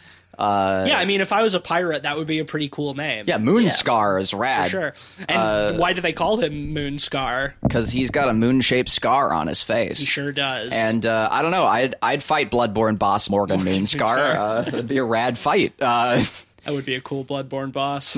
[0.40, 2.94] Uh, Yeah, I mean, if I was a pirate, that would be a pretty cool
[2.94, 3.24] name.
[3.29, 4.70] yeah, Moonscar is rad.
[4.70, 4.94] sure.
[5.29, 7.53] And why do they call him Moonscar?
[7.62, 9.98] because he's got a moon-shaped scar on his face.
[9.98, 10.72] He sure does.
[10.72, 11.64] And uh, I don't know.
[11.64, 14.00] I'd I'd fight Bloodborne boss Morgan Moonscar.
[14.00, 14.37] Moonscar.
[14.37, 15.74] Uh, it'd be a rad fight.
[15.81, 16.24] Uh,
[16.64, 18.16] that would be a cool Bloodborne boss.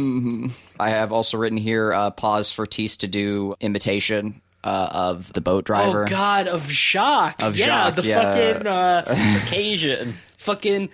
[0.79, 5.41] I have also written here uh, pause for Tease to do imitation uh, of the
[5.41, 6.05] boat driver.
[6.05, 7.43] Oh God, of Jacques.
[7.43, 8.23] Of yeah, Jacques, the yeah.
[8.55, 10.15] fucking uh, Occasion.
[10.43, 10.91] Fucking.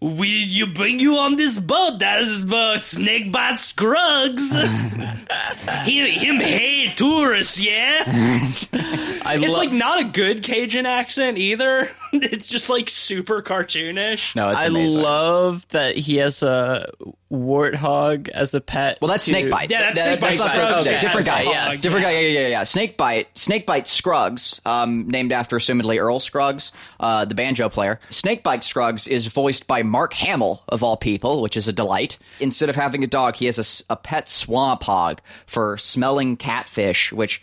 [0.00, 1.98] We you bring you on this boat?
[1.98, 4.52] That's the uh, Snakebite Scruggs.
[4.54, 8.04] him, him hate tourists, yeah.
[8.06, 11.90] I It's lo- like not a good Cajun accent either.
[12.22, 14.36] it's just like super cartoonish.
[14.36, 15.00] No, it's I amazing.
[15.02, 16.90] love that he has a
[17.30, 18.98] warthog as a pet.
[19.00, 19.32] Well, that's too.
[19.32, 19.70] Snakebite.
[19.70, 20.38] Yeah, that's That- Snakebite.
[20.38, 21.42] not Scruggs okay, different guy.
[21.42, 21.76] yeah.
[21.76, 22.10] Different guy.
[22.12, 22.62] Yeah, yeah, yeah, yeah.
[22.62, 23.26] Snakebite.
[23.34, 27.98] Snakebite Scruggs, um, named after assumedly Earl Scruggs, uh, the banjo player.
[28.10, 32.18] Snakebite Scruggs is voiced by Mark Hamill of all people, which is a delight.
[32.40, 37.42] Instead of having a dog, he has a pet swamp hog for smelling catfish, which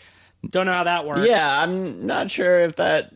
[0.49, 1.27] Don't know how that works.
[1.27, 3.11] Yeah, I'm not sure if that.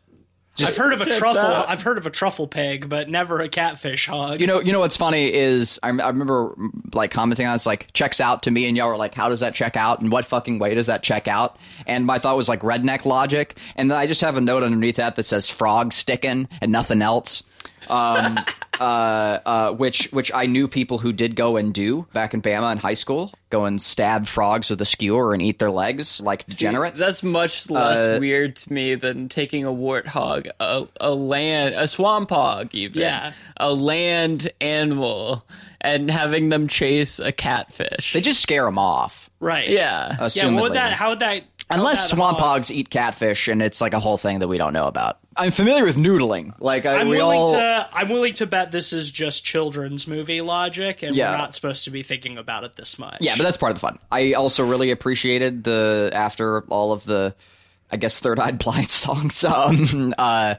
[0.60, 1.40] I've heard of a truffle.
[1.42, 1.68] out.
[1.68, 4.40] I've heard of a truffle pig, but never a catfish hog.
[4.40, 6.54] You know, you know what's funny is I, I remember
[6.94, 9.30] like commenting on it, it's like checks out to me, and y'all were like, "How
[9.30, 10.02] does that check out?
[10.02, 13.58] And what fucking way does that check out?" And my thought was like redneck logic,
[13.76, 17.02] and then I just have a note underneath that that says frog sticking and nothing
[17.02, 17.42] else.
[17.90, 18.38] Um,
[18.80, 22.72] uh, uh, which which I knew people who did go and do back in Bama
[22.72, 26.46] in high school, go and stab frogs with a skewer and eat their legs like
[26.48, 27.00] degenerates.
[27.00, 31.88] That's much less Uh, weird to me than taking a warthog, a, a land, a
[31.88, 33.02] swamp hog, even.
[33.02, 33.34] Yeah.
[33.58, 35.46] A land animal,
[35.82, 38.14] and having them chase a catfish.
[38.14, 39.30] they just scare them off.
[39.40, 39.70] right?
[39.70, 40.08] yeah.
[40.12, 40.18] Yeah.
[40.20, 40.62] What assumedly.
[40.62, 40.94] would that?
[40.94, 41.44] How would that?
[41.70, 44.40] how Unless would that swamp hog- hogs eat catfish, and it's like a whole thing
[44.40, 45.20] that we don't know about.
[45.38, 46.54] I'm familiar with noodling.
[46.60, 47.90] Like I, I'm we willing all, to.
[47.94, 51.32] I'm willing to bet this is just children's movie logic, and Yeah.
[51.32, 53.18] we're not supposed to be thinking about it this much.
[53.22, 54.00] yeah, but that's part of the fun.
[54.12, 57.36] I also really appreciated the after all of the,
[57.92, 59.44] I guess Third Eye Blind songs.
[59.44, 60.56] Um, uh,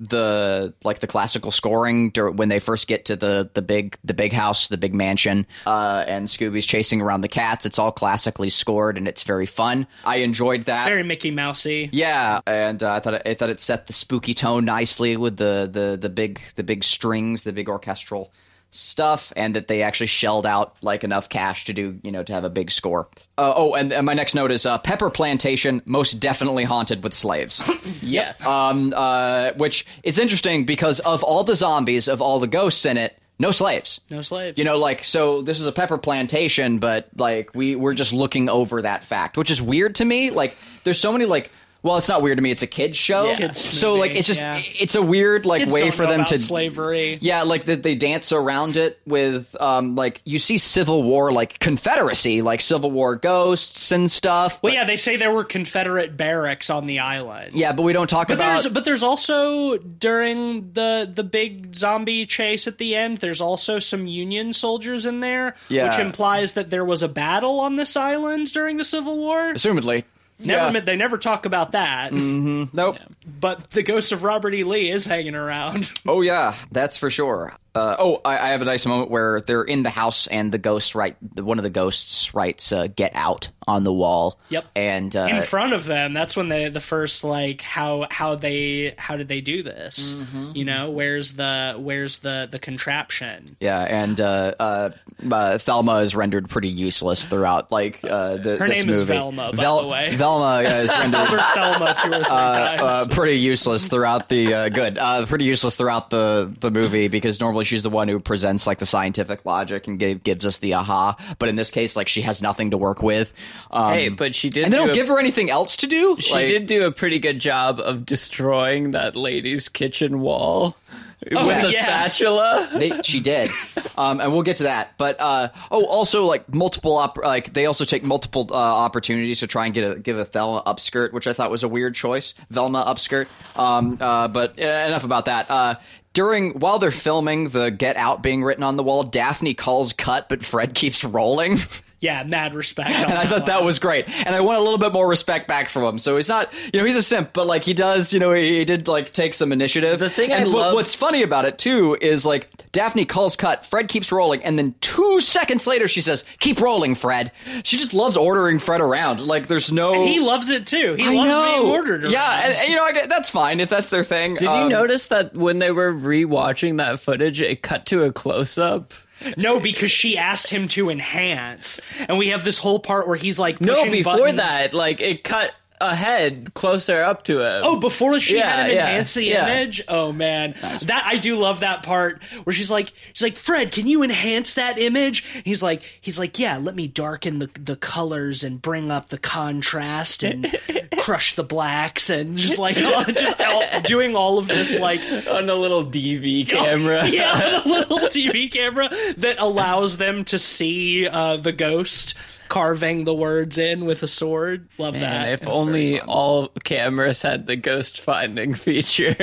[0.00, 4.32] the like the classical scoring when they first get to the the big the big
[4.32, 7.66] house, the big mansion, uh, and Scooby's chasing around the cats.
[7.66, 9.86] It's all classically scored, and it's very fun.
[10.04, 10.86] I enjoyed that.
[10.86, 11.88] very Mickey Mousey.
[11.92, 15.36] Yeah, and uh, I thought it, I thought it set the spooky tone nicely with
[15.36, 18.32] the, the, the big the big strings, the big orchestral
[18.70, 22.32] stuff, and that they actually shelled out like enough cash to do you know to
[22.32, 23.08] have a big score.
[23.36, 27.14] Uh, oh, and, and my next note is uh, Pepper Plantation most definitely haunted with
[27.14, 27.62] slaves.
[28.02, 28.44] yes.
[28.44, 32.96] um, uh, which is interesting because of all the zombies, of all the ghosts in
[32.96, 34.00] it, no slaves.
[34.10, 34.58] No slaves.
[34.58, 38.48] You know, like so this is a pepper plantation, but like we we're just looking
[38.48, 40.30] over that fact, which is weird to me.
[40.30, 42.50] Like there's so many like Well, it's not weird to me.
[42.50, 43.20] It's a kids show.
[43.32, 44.60] A kids so movie, like it's just yeah.
[44.80, 47.18] it's a weird like Kids way for them about to slavery.
[47.20, 51.60] Yeah, like that they dance around it with um like you see Civil War like
[51.60, 54.60] Confederacy, like Civil War ghosts and stuff.
[54.60, 57.54] Well, yeah, they say there were Confederate barracks on the island.
[57.54, 61.74] Yeah, but we don't talk But about there's but there's also during the the big
[61.76, 65.86] zombie chase at the end, there's also some Union soldiers in there, Yeah.
[65.86, 69.54] which implies that there was a battle on this island during the Civil War.
[69.54, 70.02] assumedly.
[70.38, 70.80] Never, yeah.
[70.80, 72.12] they never talk about that.
[72.12, 72.76] Mm-hmm.
[72.76, 72.98] Nope.
[73.26, 74.62] But the ghost of Robert E.
[74.62, 75.90] Lee is hanging around.
[76.06, 77.54] Oh yeah, that's for sure.
[77.78, 80.58] Uh, oh, I, I have a nice moment where they're in the house and the
[80.58, 84.40] ghost write one of the ghosts writes uh, "Get out" on the wall.
[84.48, 84.64] Yep.
[84.74, 86.14] And uh, in front of them.
[86.14, 90.16] That's when they the first like how how they how did they do this?
[90.16, 90.52] Mm-hmm.
[90.56, 93.56] You know, where's the where's the the contraption?
[93.60, 94.90] yeah, and uh, uh,
[95.30, 97.70] uh, Thelma is rendered pretty useless throughout.
[97.70, 99.12] Like uh, the, Her this name is movie.
[99.12, 100.16] Velma, by Vel- the way.
[100.16, 102.80] Velma is rendered Thelma two or three times.
[102.82, 107.38] uh, pretty useless throughout the uh, good, uh, pretty useless throughout the the movie because
[107.38, 110.74] normally she's the one who presents like the scientific logic and gave, gives us the
[110.74, 111.16] aha.
[111.38, 113.32] But in this case, like she has nothing to work with.
[113.70, 114.64] Um, Hey, but she did.
[114.64, 116.16] and they do don't a- give her anything else to do.
[116.18, 120.76] She Like, did do a pretty good job of destroying that lady's kitchen wall
[121.24, 121.60] with yeah.
[121.62, 122.08] the Yeah.
[122.08, 122.68] spatula.
[122.74, 123.50] They, she did,
[123.96, 124.96] um, and we'll get to that.
[124.98, 129.46] But uh, oh, also like multiple op- like they also take multiple uh, opportunities to
[129.46, 132.34] try and get a give a Velma upskirt, which I thought was a weird choice.
[132.50, 133.26] Velma upskirt.
[133.56, 135.50] Um, uh, but uh, enough about that.
[135.50, 135.74] Uh,
[136.12, 140.28] during while they're filming the "Get Out" being written on the wall, Daphne calls cut,
[140.28, 141.58] but Fred keeps rolling.
[142.00, 142.90] yeah, mad respect.
[143.08, 144.06] And I thought that was great.
[144.26, 145.98] And I want a little bit more respect back from him.
[145.98, 148.58] So he's not, you know, he's a simp, but like he does, you know, he,
[148.58, 149.98] he did like take some initiative.
[149.98, 153.34] The thing and I what- love- what's funny about it too is like Daphne calls
[153.36, 157.32] cut, Fred keeps rolling, and then two seconds later she says, "Keep rolling, Fred."
[157.64, 159.20] She just loves ordering Fred around.
[159.20, 160.04] Like there's no.
[160.04, 160.94] He loves it too.
[160.94, 161.52] He I loves know.
[161.62, 162.02] being ordered.
[162.04, 162.12] Around.
[162.12, 164.34] Yeah, and, and, you know, I get, that's fine if that's their thing.
[164.34, 168.12] Did you um, notice that when they were rewatching that footage, it cut to a
[168.12, 168.92] close up?
[169.36, 173.38] No, because she asked him to enhance, and we have this whole part where he's
[173.38, 174.36] like No, before buttons.
[174.38, 177.62] that, like it cut ahead closer up to him.
[177.64, 179.44] Oh, before she Yeah, had him yeah, enhance the yeah.
[179.46, 179.82] image.
[179.88, 183.86] Oh man, that I do love that part where she's like, she's like, Fred, can
[183.86, 185.24] you enhance that image?
[185.44, 189.18] He's like, he's like, yeah, let me darken the the colors and bring up the
[189.18, 190.54] contrast and
[191.00, 195.54] crush the blacks and just like just all, doing all of this like on a
[195.54, 197.06] little DV camera.
[197.08, 198.88] yeah, on a little TV camera
[199.18, 202.14] that allows them to see uh, the ghost
[202.48, 204.68] carving the words in with a sword.
[204.78, 205.02] Love that.
[205.02, 209.16] And if only all cameras had the ghost finding feature.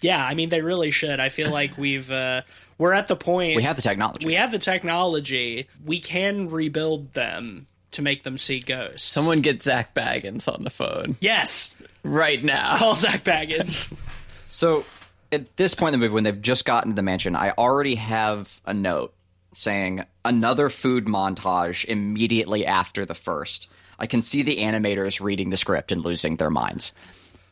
[0.00, 1.20] Yeah, I mean they really should.
[1.20, 2.42] I feel like we've uh,
[2.78, 4.26] we're at the point We have the technology.
[4.26, 5.68] we have the technology.
[5.84, 9.02] We can rebuild them to make them see ghosts.
[9.06, 12.76] Someone get Zak Bagans on the phone yes, right now.
[12.76, 13.92] call Zak Bagans.
[14.46, 14.84] So
[15.32, 17.96] at this point in the movie, when they've just gotten to the mansion, I already
[17.96, 19.12] have a note
[19.54, 23.68] saying another food montage immediately after the first.
[23.98, 26.92] I can see the animators reading the script and losing their minds.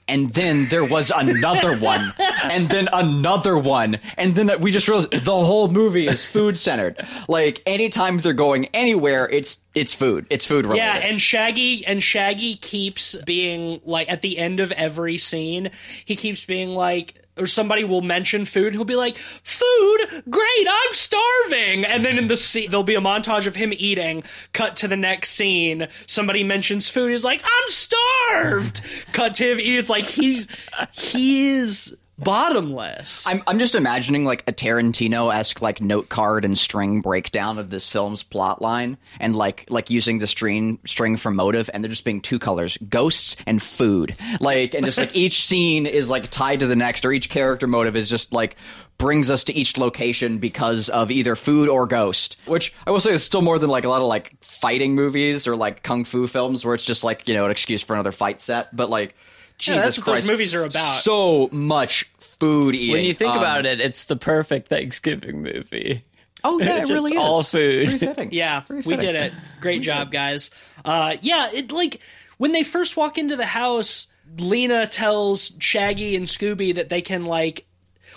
[0.09, 5.13] And then there was another one, and then another one, and then we just realized
[5.13, 7.07] the whole movie is food centered.
[7.29, 10.83] Like anytime they're going anywhere, it's it's food, it's food related.
[10.83, 15.71] yeah, and Shaggy and Shaggy keeps being like at the end of every scene,
[16.05, 17.22] he keeps being like.
[17.39, 18.75] Or somebody will mention food.
[18.75, 20.67] He'll be like, "Food, great!
[20.69, 24.23] I'm starving." And then in the scene, there'll be a montage of him eating.
[24.53, 25.89] Cut to the next scene.
[26.07, 27.11] Somebody mentions food.
[27.11, 29.79] He's like, "I'm starved." Cut to him eating.
[29.79, 30.47] It's like he's
[30.93, 33.27] he is bottomless.
[33.27, 37.71] I'm I'm just imagining like a Tarantino esque like note card and string breakdown of
[37.71, 41.89] this film's plot line and like like using the string string for motive and there
[41.89, 46.31] just being two colors ghosts and food like and just like each scene is like
[46.31, 48.57] tied to the next or each character motive is just like
[48.99, 53.13] brings us to each location because of either food or ghost which I will say
[53.13, 56.27] is still more than like a lot of like fighting movies or like kung fu
[56.27, 59.17] films where it's just like you know an excuse for another fight set but like.
[59.63, 61.01] Jesus that's what those movies are about.
[61.01, 62.93] So much food eating.
[62.93, 66.05] When you think Um, about it, it's the perfect Thanksgiving movie.
[66.45, 67.19] Oh yeah, it really is.
[67.19, 68.03] all food.
[68.33, 69.33] Yeah, we did it.
[69.61, 70.51] Great job, guys.
[70.85, 72.01] Uh, yeah, it like
[72.39, 74.09] when they first walk into the house,
[74.39, 77.65] Lena tells Shaggy and Scooby that they can like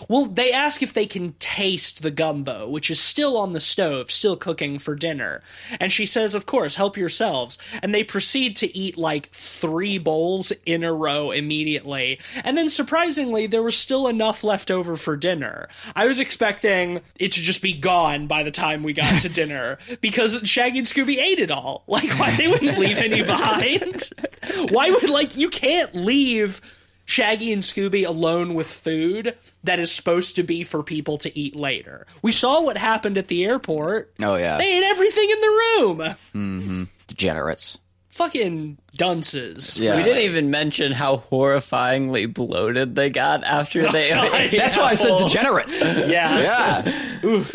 [0.09, 4.11] well, they ask if they can taste the gumbo, which is still on the stove,
[4.11, 5.41] still cooking for dinner.
[5.79, 7.57] And she says, Of course, help yourselves.
[7.81, 12.19] And they proceed to eat like three bowls in a row immediately.
[12.43, 15.69] And then surprisingly, there was still enough left over for dinner.
[15.95, 19.77] I was expecting it to just be gone by the time we got to dinner
[20.01, 21.83] because Shaggy and Scooby ate it all.
[21.87, 24.09] Like, why they wouldn't leave any behind?
[24.69, 26.61] why would, like, you can't leave.
[27.05, 31.55] Shaggy and Scooby alone with food that is supposed to be for people to eat
[31.55, 32.07] later.
[32.21, 34.13] We saw what happened at the airport.
[34.21, 34.57] Oh, yeah.
[34.57, 36.89] They ate everything in the room.
[37.07, 37.77] Degenerates.
[38.09, 39.77] Fucking dunces.
[39.77, 39.97] Yeah.
[39.97, 44.85] We didn't even mention how horrifyingly bloated they got after they God, ate That's why
[44.85, 45.81] I said degenerates.
[45.83, 46.39] Yeah.
[46.39, 46.81] Yeah,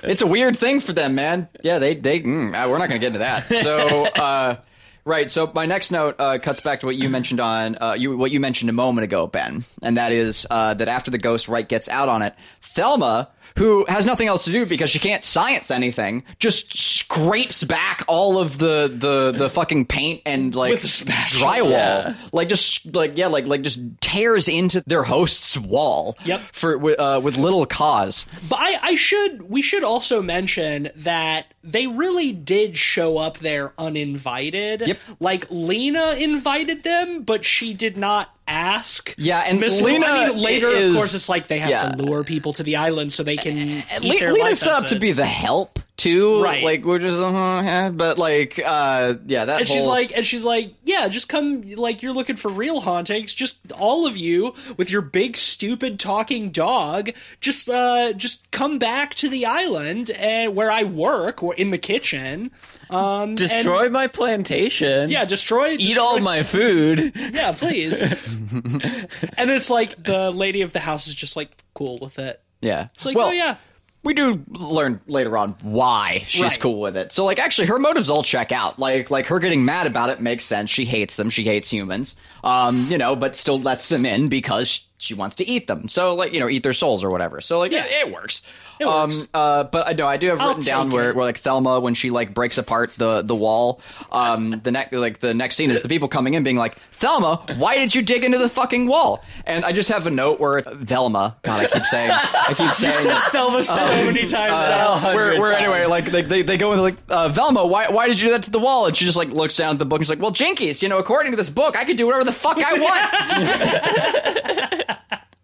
[0.03, 1.49] it's a weird thing for them, man.
[1.63, 2.21] Yeah, they they.
[2.21, 3.47] Mm, uh, we're not going to get into that.
[3.47, 4.57] So, uh,
[5.05, 5.31] right.
[5.31, 8.31] So my next note uh, cuts back to what you mentioned on uh, you what
[8.31, 11.69] you mentioned a moment ago, Ben, and that is uh, that after the ghost right
[11.69, 13.31] gets out on it, Thelma.
[13.59, 16.25] Who has nothing else to do because she can't science anything?
[16.39, 22.15] Just scrapes back all of the the, the fucking paint and like drywall, Yeah.
[22.33, 26.17] like just like yeah, like like just tears into their host's wall.
[26.25, 26.41] Yep.
[26.41, 28.27] For with, uh, with little cause.
[28.49, 33.73] But I, I should we should also mention that they really did show up there
[33.79, 34.83] uninvited.
[34.87, 34.99] Yep.
[35.21, 39.15] Like Lena invited them, but she did not ask.
[39.17, 41.89] Yeah, and Miss Lena I mean, later, is- of course, it's like they have yeah.
[41.91, 44.61] to lure people to the island so they can eh, eh, eat Le- their Lena's
[44.61, 46.65] set up to be the help too, Right.
[46.65, 49.61] Like we're just, uh, yeah, but like, uh, yeah, that.
[49.61, 51.63] And she's like, and she's like, yeah, just come.
[51.63, 53.35] Like you're looking for real hauntings.
[53.35, 57.11] Just all of you with your big stupid talking dog.
[57.41, 61.79] Just, uh, just come back to the island and where I work, or in the
[61.79, 62.51] kitchen.
[62.89, 65.11] Um, Destroy and- my plantation.
[65.11, 65.77] yeah, destroy.
[65.79, 67.13] Eat all my food.
[67.31, 68.03] Yeah, please.
[68.03, 72.41] and it's like the lady of the house is just like cool with it.
[72.61, 73.57] yeah, It's like, well, oh yeah,
[74.03, 76.61] we do learn later on why she's Right.
[76.61, 77.13] cool with it.
[77.13, 78.79] So like, actually, her motives all check out.
[78.79, 80.71] Like, like her getting mad about it makes sense.
[80.71, 81.29] She hates them.
[81.31, 82.17] She hates humans.
[82.43, 85.89] Um, you know, but still lets them in because she wants to eat them.
[85.89, 87.41] So like, you know, eat their souls or whatever.
[87.41, 88.07] So like, yeah, Yeah.
[88.07, 88.43] it works.
[88.79, 89.29] It um, works.
[89.35, 91.93] uh, but I know I do have I'll written down where, where like Thelma when
[91.93, 93.81] she like breaks apart the the wall.
[94.11, 97.45] Um, the next like the next scene is the people coming in being like, Thelma,
[97.59, 99.23] why did you dig into the fucking wall?
[99.45, 101.37] And I just have a note where Velma.
[101.43, 103.17] God, I keep saying, I keep saying.
[103.31, 103.75] Thelma so
[104.05, 105.15] many times now.
[105.15, 105.63] Where, where times.
[105.65, 108.33] anyway, like they, they, they go in like uh, Velma, why why did you do
[108.33, 108.87] that to the wall?
[108.87, 110.89] And she just like looks down at the book and she's like, well, Jinkies, you
[110.89, 114.91] know, according to this book, I could do whatever the fuck I want.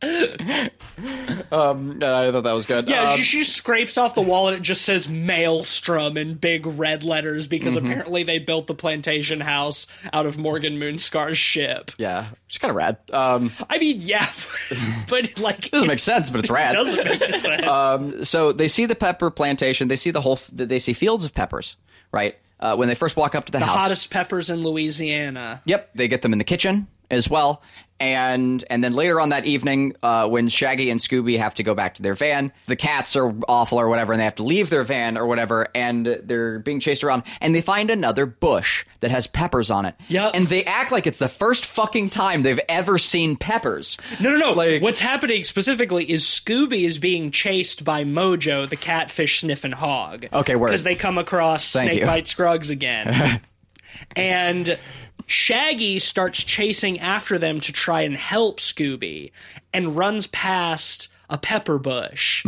[1.53, 2.89] um, I thought that was good.
[2.89, 6.67] Yeah, Um, she, she scrapes off the wall and it just says Maelstrom in big
[6.67, 7.87] red letters because Mm-hmm.
[7.87, 11.91] apparently they built the plantation house out of Morgan Moonscar's ship.
[11.99, 12.97] yeah, she's kind of rad.
[13.13, 14.29] Um, I mean, yeah,
[15.09, 16.73] but like, it doesn't make sense, but it's rad.
[16.73, 17.67] it doesn't make sense.
[17.67, 19.89] Um, so they see the pepper plantation.
[19.89, 20.39] They see the whole.
[20.53, 21.77] They see fields of peppers,
[22.13, 22.37] right?
[22.59, 23.77] Uh, when they first walk up to the, the house.
[23.77, 25.61] hottest peppers in Louisiana.
[25.67, 27.63] Yep, they get them in the kitchen as well.
[27.99, 31.75] And and then later on that evening, uh, when Shaggy and Scooby have to go
[31.75, 34.69] back to their van, the cats are awful or whatever, and they have to leave
[34.69, 39.11] their van or whatever, and they're being chased around, and they find another bush that
[39.11, 39.95] has peppers on it.
[40.09, 40.33] Yep.
[40.35, 43.97] and they act like it's the first fucking time they've ever seen peppers.
[44.21, 44.53] No, no, no.
[44.53, 50.27] Like- What's happening specifically is Scooby is being chased by Mojo, the catfish sniffing hog.
[50.33, 50.69] Okay, word.
[50.69, 51.91] Because they come across Thank.
[51.93, 53.41] Snakebite Scruggs again.
[54.17, 54.79] and
[55.27, 59.33] Shaggy starts chasing after them to try and help Scooby
[59.75, 62.45] and runs past a pepper bush.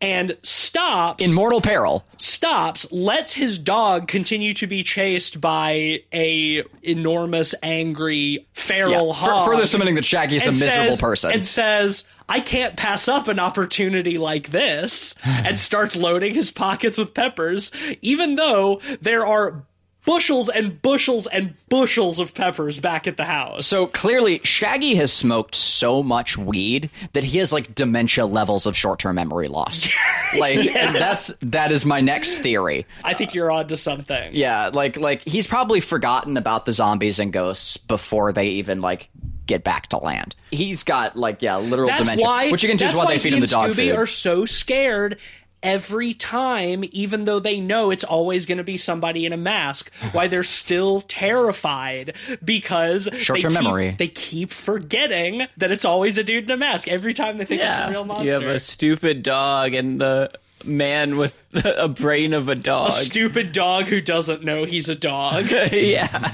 [0.00, 2.04] And stops In mortal peril.
[2.18, 9.44] stops, lets his dog continue to be chased by a enormous, angry, feral Yeah, hog.
[9.46, 11.32] fur- further cementing that Shaggy's a miserable says- person.
[11.32, 16.96] And says, I can't pass up an opportunity like this, and starts loading his pockets
[16.98, 19.64] with peppers, even though there are
[20.08, 23.66] bushels and bushels and bushels of peppers back at the house.
[23.66, 28.74] So clearly, Shaggy has smoked so much weed that he has like dementia levels of
[28.74, 29.88] short-term memory loss.
[30.36, 32.84] Like and that's that is my next theory.
[33.02, 34.32] I think you're on to something.
[34.34, 39.08] Yeah, like like he's probably forgotten about the zombies and ghosts before they even like
[39.46, 40.36] get back to land.
[40.50, 43.32] He's got like yeah, literal That's dementia, why, which you can that's why they feed
[43.32, 43.96] him the dog Scooby food.
[43.96, 45.18] are so scared
[45.62, 49.90] every time, even though they know it's always going to be somebody in a mask.
[50.12, 53.94] Why they're still terrified because Short-term they keep- memory.
[53.98, 57.60] They keep forgetting that it's always a dude in a mask every time they think
[57.62, 58.26] it's a real monster.
[58.26, 60.30] You have a stupid dog and the
[60.64, 62.88] man with a brain of a dog.
[62.90, 65.50] A stupid dog who doesn't know he's a dog.
[65.72, 66.32] yeah.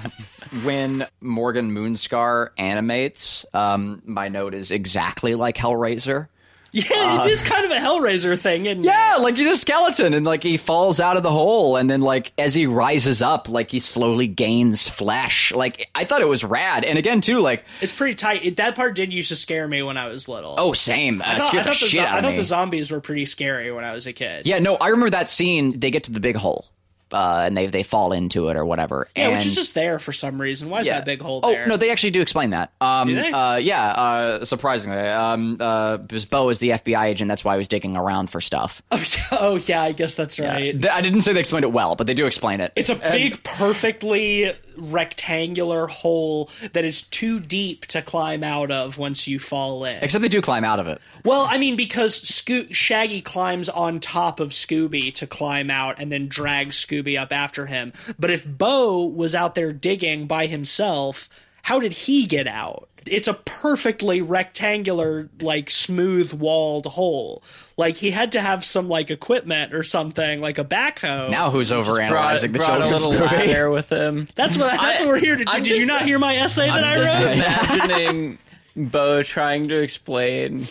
[0.62, 6.28] when Morgan Moonscar animates, um, my note is exactly like Hellraiser.
[6.74, 10.26] Yeah, it is kind of a Hellraiser thing, and Yeah, like he's a skeleton and
[10.26, 13.70] like he falls out of the hole and then like as he rises up, like
[13.70, 15.52] he slowly gains flesh.
[15.52, 16.84] Like I thought it was rad.
[16.84, 18.44] And again too, like it's pretty tight.
[18.44, 20.56] It, that part did used to scare me when I was little.
[20.58, 21.22] oh same.
[21.22, 23.70] I Uh, thought, I thought the, shit zo- I thought the zombies were pretty scary
[23.72, 24.46] when I was a kid.
[24.46, 25.78] yeah, no, I remember that scene.
[25.78, 26.66] They get to the big hole.
[27.14, 29.08] Uh, and they they fall into it or whatever.
[29.16, 30.68] Yeah, and which is just there for some reason.
[30.68, 31.64] Why is that big hole there?
[31.64, 32.72] oh, no, they actually do explain that.
[32.80, 33.30] Um, Do they?
[33.30, 34.98] Uh, yeah, uh, surprisingly.
[34.98, 38.40] Um, uh, because Bo is the FBI agent, that's why he was digging around for
[38.40, 38.82] stuff.
[39.30, 40.72] oh yeah, I guess that's right.
[40.80, 42.72] Th- I didn't say they explained it well, but they do explain it.
[42.74, 49.28] It's a big, perfectly rectangular hole that is too deep to climb out of once
[49.28, 50.02] you fall in.
[50.02, 51.00] Except they do climb out of it.
[51.24, 56.10] Well, I mean, because Sco- Shaggy climbs on top of Scooby to climb out and
[56.10, 57.92] then drags Scooby up after him.
[58.18, 61.28] But if Bo was out there digging by himself,
[61.62, 62.88] how did he get out?
[63.06, 67.42] It's a perfectly rectangular, like smooth walled hole.
[67.76, 71.28] Like he had to have some like equipment or something, like a backhoe.
[71.30, 73.68] Now who's Brought, overanalyzing the brought a children's little movie?
[73.74, 74.28] with him.
[74.34, 75.50] that's what that's what we're here to do.
[75.52, 77.90] I'm Did you just- not hear my essay that I I'm just wrote?
[77.90, 78.38] imagining
[78.76, 80.66] Bo trying to explain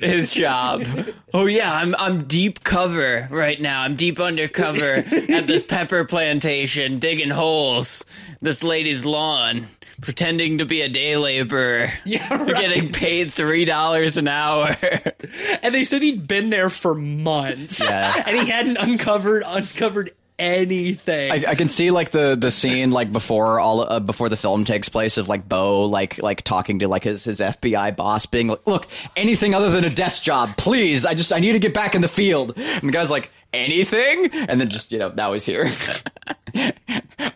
[0.00, 0.84] his job.
[1.32, 3.82] Oh yeah, I'm I'm deep cover right now.
[3.82, 8.04] I'm deep undercover at this pepper plantation, digging holes.
[8.40, 9.66] This lady's lawn,
[10.00, 11.92] pretending to be a day laborer.
[12.04, 12.46] Yeah, right.
[12.46, 14.76] Getting paid three dollars an hour.
[15.62, 18.22] And they said he'd been there for months, Yeah.
[18.26, 21.30] and he hadn't uncovered uncovered anything.
[21.30, 24.64] I, I can see like the the scene like before all uh, before the film
[24.64, 28.48] takes place of like Bo like like talking to like his his FBI boss being
[28.48, 31.74] like look anything other than a desk job please I just I need to get
[31.74, 32.52] back in the field.
[32.56, 34.30] And the guy's like anything?
[34.32, 35.70] And then just you know now he's here.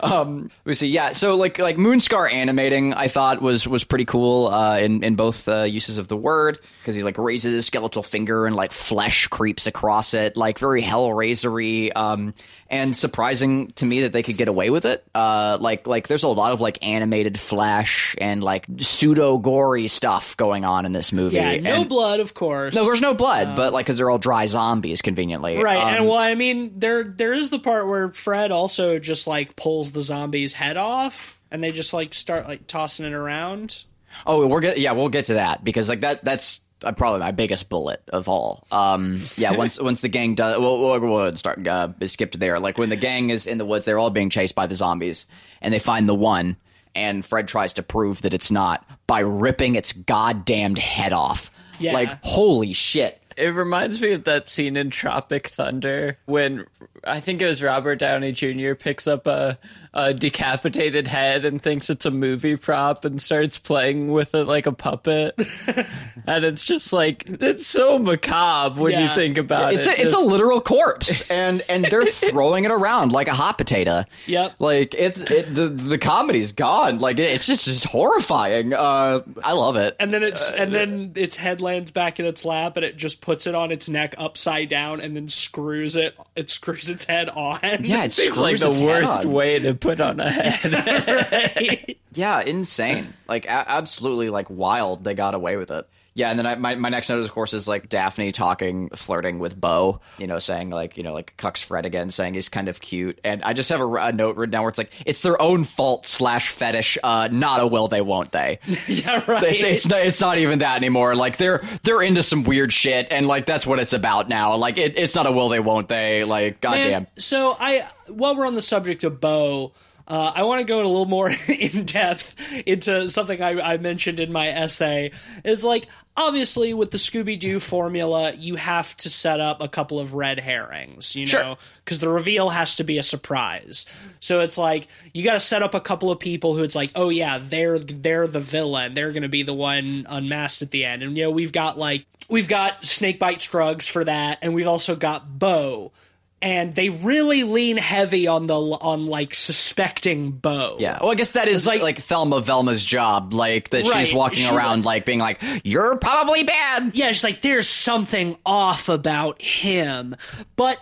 [0.01, 4.47] Um we see yeah so like like moonscar animating i thought was was pretty cool
[4.47, 8.05] uh in in both uh, uses of the word because he like raises his skeletal
[8.05, 12.33] finger and like flesh creeps across it like very hellraisery um
[12.71, 16.23] and surprising to me that they could get away with it uh like like there's
[16.23, 21.13] a lot of like animated flash and like pseudo gory stuff going on in this
[21.13, 22.75] movie yeah, no and, blood, of course.
[22.75, 26.07] no there's no blood but like because they're all dry zombies conveniently Right, Um, and
[26.07, 30.03] well, I mean, there there is the part where Fred also just like pulls the
[30.03, 33.85] zombie's head off, and they just like start like tossing it around.
[34.27, 37.33] Oh, we're get yeah, we'll get to that because like that that's uh, probably my
[37.33, 38.67] biggest bullet of all.
[38.71, 42.59] Um, yeah, once once the gang does, well, we'll, we'll start uh, skip to there.
[42.59, 45.27] Like when the gang is in the woods, they're all being chased by the zombies,
[45.61, 46.57] and they find the one,
[46.95, 51.51] and Fred tries to prove that it's not by ripping its goddamned head off.
[51.79, 51.93] Yeah.
[51.93, 53.23] Like holy shit.
[53.37, 56.67] It reminds me of that scene in Tropic Thunder when
[57.05, 58.75] I think it was Robert Downey Jr.
[58.75, 59.59] picks up a,
[59.95, 64.67] a decapitated head and thinks it's a movie prop and starts playing with it like
[64.67, 65.35] a puppet.
[66.27, 69.99] and it's just like it's so macabre when you think about It's it.
[69.99, 74.05] a, it's a literal corpse, and and they're throwing it around like a hot potato.
[74.27, 74.55] Yep.
[74.59, 76.99] Like it's it, the the comedy's gone.
[76.99, 78.73] Like it's just just horrifying.
[78.75, 79.97] Uh, I love it.
[80.01, 82.97] And then it's Uh, and then its head lands back in its lap, and it
[82.97, 86.17] just puts it on its neck upside down, and then screws it.
[86.37, 87.59] It screws its head on.
[87.85, 89.33] yeah, it seems like the its head worst on.
[89.33, 91.97] way to put on a head.
[92.13, 93.13] Yeah, insane.
[93.29, 95.05] like a- absolutely like wild.
[95.05, 95.87] They got away with it.
[96.19, 99.39] Yeah, and then I, my my next note, of course, is like Daphne talking, flirting
[99.39, 100.01] with Bo.
[100.19, 103.21] You know, saying like you know like cucks Fred again, saying he's kind of cute.
[103.23, 105.63] And I just have a, a note written down where it's like it's their own
[105.63, 108.59] fault slash fetish, uh, not a will they won't they.
[108.89, 109.45] yeah, right.
[109.45, 111.15] it's it's not, it's not even that anymore.
[111.15, 114.57] Like they're they're into some weird shit, and like that's what it's about now.
[114.57, 116.25] Like it, it's not a will they won't they.
[116.25, 117.07] Like Man, goddamn.
[117.17, 119.73] So I, while we're on the subject of Bo,
[120.09, 122.35] uh, I want to go in a little more in depth
[122.67, 125.13] into something I, I mentioned in my essay.
[125.45, 125.87] Is like
[126.17, 130.41] obviously with the Scooby Doo formula, you have to set up a couple of red
[130.41, 133.85] herrings, you know, because the reveal has to be a surprise.
[134.19, 136.91] So it's like you got to set up a couple of people who it's like,
[136.95, 138.95] oh yeah, they're they're the villain.
[138.95, 141.77] They're going to be the one unmasked at the end, and you know we've got
[141.77, 145.93] like we've got Snakebite Scruggs for that, and we've also got Bo
[146.41, 150.77] and they really lean heavy on the on like suspecting Bo.
[150.79, 150.99] Yeah.
[151.01, 154.07] Well, I guess that is like- like, Thelma Velma's job, like that Right.
[154.07, 157.09] she's walking She's around like- like, being like, "You're probably bad." yeah.
[157.13, 160.17] She's like, there's something off about him,
[160.57, 160.79] but.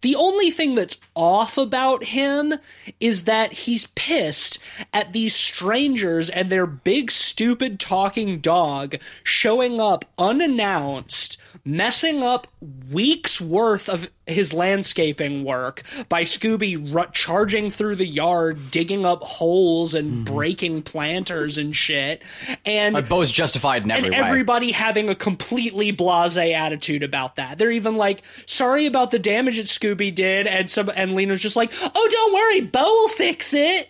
[0.00, 2.54] The only thing that's off about him
[3.00, 4.60] is that he's pissed
[4.94, 8.94] at these strangers and their big, stupid talking dog
[9.24, 12.46] showing up unannounced, messing up
[12.90, 19.22] weeks worth of his landscaping work by Scooby ru- charging through the yard, digging up
[19.22, 20.34] holes and hmm.
[20.34, 22.22] breaking planters and shit.
[22.64, 27.58] And Bo's justified in every and everybody having a completely blasé attitude about that.
[27.58, 31.56] They're even like, "Sorry about the damage that Scooby did," and some and Lena's just
[31.56, 33.88] like, "Oh, don't worry, Bo will fix it."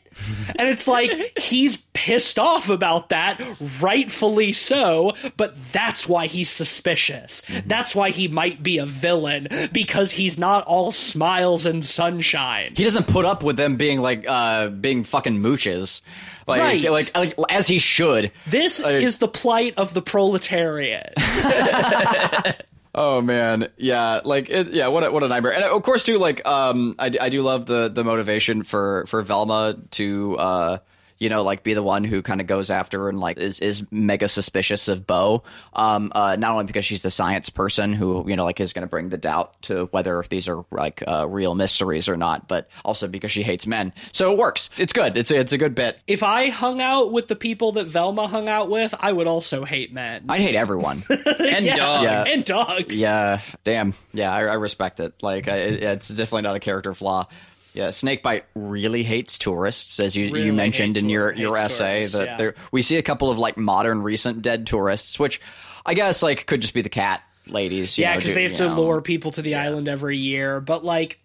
[0.58, 3.40] and it's like he's pissed off about that,
[3.80, 5.14] rightfully so.
[5.36, 7.42] But that's why he's suspicious.
[7.66, 12.72] That's why he might be a villain because he's not all smiles and sunshine.
[12.76, 16.00] he doesn't put up with them being like uh being fucking mooches.
[16.46, 16.90] Like, Right.
[16.90, 18.32] like like as he should.
[18.46, 21.12] This Like- is the plight of the proletariat.
[23.00, 25.52] Oh man, yeah, like it, yeah, what a, what a nightmare.
[25.52, 29.22] And of course, too, like um, I, I do love the the motivation for for
[29.22, 30.78] Velma to uh,
[31.18, 33.84] you know, like be the one who kind of goes after and like is is
[33.90, 35.42] mega suspicious of Bo.
[35.72, 38.82] Um, uh, not only because she's the science person who you know like is going
[38.82, 42.68] to bring the doubt to whether these are like uh, real mysteries or not, but
[42.84, 43.92] also because she hates men.
[44.12, 44.70] So it works.
[44.78, 45.16] It's good.
[45.16, 46.00] It's a, it's a good bit.
[46.06, 49.64] if I hung out with the people that Velma hung out with, I would also
[49.64, 50.26] hate men.
[50.28, 51.02] I hate everyone.
[51.10, 52.04] and yeah, dogs.
[52.04, 52.24] Yeah.
[52.26, 53.00] and dogs.
[53.00, 53.94] Yeah, damn.
[54.12, 55.22] Yeah, I, I respect it.
[55.22, 57.26] Like, I, it's definitely not a character flaw.
[57.74, 61.96] Yeah, Snakebite really hates tourists, as you, Really you mentioned in your, your essay.
[61.98, 62.36] tourists, that yeah.
[62.36, 65.40] there we see a couple of like modern, recent dead tourists, which
[65.86, 67.96] I guess like could just be the cat ladies.
[67.98, 68.80] you Yeah, because they have to know.
[68.80, 70.60] lure people to the island every year.
[70.60, 71.18] But like,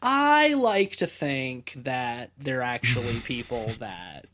[0.00, 4.26] I like to think that they're actually people that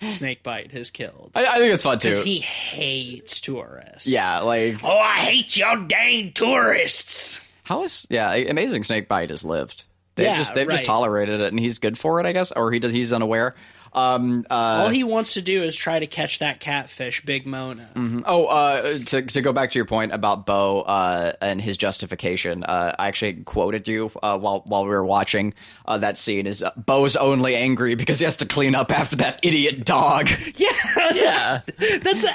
[0.00, 2.08] Snakebite has killed I, I think it's fun too.
[2.10, 4.06] because he hates tourists.
[4.06, 7.46] yeah, like Oh, I hate y'all dang tourists.
[7.64, 8.32] how is yeah?
[8.32, 9.84] Amazing Snakebite has lived.
[10.18, 10.74] They've Yeah, just they've right.
[10.74, 13.54] just tolerated it, and he's good for it, I guess, or he does he's unaware.
[13.90, 17.88] Um, uh, All he wants to do is try to catch that catfish, Big Mona.
[18.26, 22.64] Oh, uh, to to go back to your point about Bo uh, and his justification,
[22.64, 25.54] uh, I actually quoted you uh, while while we were watching
[25.86, 26.46] uh, that scene.
[26.46, 30.28] Is uh, Bo's only angry because he has to clean up after that idiot dog?
[30.56, 30.68] Yeah,
[31.14, 31.60] Yeah.
[31.78, 32.26] that's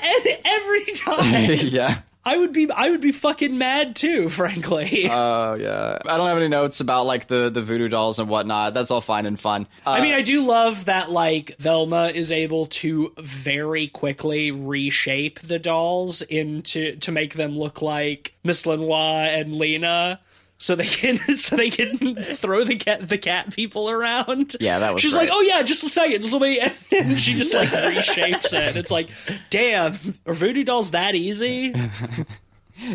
[0.43, 1.51] every time.
[1.67, 1.99] yeah.
[2.25, 5.07] I would be, I would be fucking mad too, frankly.
[5.09, 5.99] Oh yeah.
[6.05, 8.73] I don't have any notes about like the the voodoo dolls and whatnot.
[8.73, 9.67] That's all fine and fun.
[9.85, 15.39] Uh, I mean, I do love that like Velma is able to very quickly reshape
[15.41, 20.19] the dolls into to make them look like Miss Lenoir and Lena.
[20.63, 24.55] So they can, so they can throw the cat, the cat people around.
[24.61, 26.59] Yeah, that was She's like, oh yeah, just a second, just let me,
[26.97, 28.77] and she just like reshapes it.
[28.77, 29.09] It's like,
[29.49, 31.73] damn, are voodoo dolls that easy?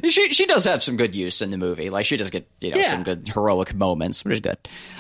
[0.09, 1.91] she she does have some good use in the movie.
[1.91, 2.91] Like she does get you know Yeah.
[2.93, 4.57] some good heroic moments, which is good.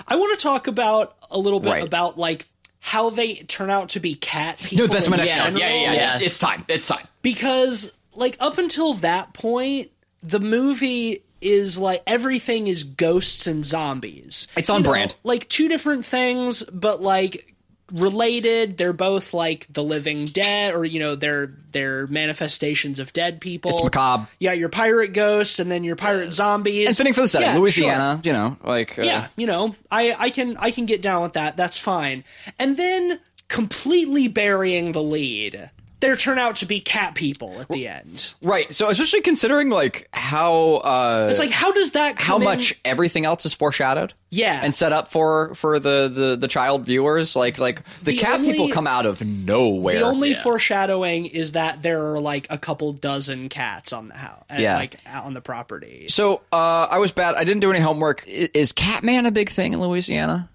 [0.06, 1.82] I want to talk about a little bit Right.
[1.84, 2.46] about like
[2.80, 4.86] how they turn out to be cat people.
[4.86, 5.30] No, that's my next.
[5.34, 6.18] Yeah, yeah, yeah, yeah.
[6.20, 6.64] It's time.
[6.68, 7.08] It's time.
[7.22, 9.90] because like up until that point
[10.22, 15.14] the movie is like everything is ghosts and zombies It's on You know, brand.
[15.24, 17.54] like two different things but like
[17.90, 23.40] related they're both like the living dead or you know they're they're manifestations of dead
[23.40, 24.28] people It's macabre.
[24.38, 27.52] yeah your pirate ghosts and then your pirate zombies And fitting for the setting, Yeah,
[27.54, 27.60] sure.
[27.62, 28.20] Louisiana.
[28.22, 31.32] You know, like uh, yeah, you know, I I can I can get down with
[31.32, 31.56] that.
[31.56, 32.24] That's fine.
[32.58, 35.70] And then completely burying the lead.
[36.00, 38.34] There turn out to be cat people at the end.
[38.42, 38.72] right.
[38.74, 42.74] So especially considering like how uh, It's like how does that how come in- much
[42.84, 44.60] everything else is foreshadowed Yeah.
[44.62, 48.40] and set up for for the the, the child viewers like like the, The cat
[48.40, 50.42] only- people come out of nowhere the only Yeah.
[50.42, 54.76] foreshadowing is that there are like a couple dozen cats on the house, Yeah.
[54.76, 56.06] like out on the property.
[56.08, 59.72] so uh i was bad i didn't do any homework is catman a big thing
[59.72, 60.48] in louisiana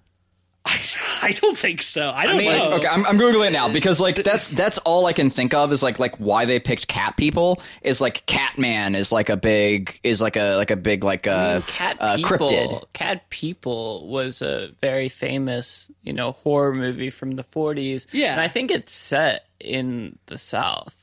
[0.66, 0.80] I,
[1.22, 2.10] I don't think so.
[2.10, 2.72] I don't mean, know.
[2.72, 5.72] okay I'm, I'm googling it now because like that's that's all i can think of
[5.72, 10.00] is like like why they picked cat people is like catman is like a big
[10.02, 12.48] is like a like a big like uh, Cat uh People.
[12.48, 18.06] cryptid Cat People was a very famous, you know, horror movie from the 40s.
[18.12, 18.32] Yeah.
[18.32, 20.94] And I think it's set in the South.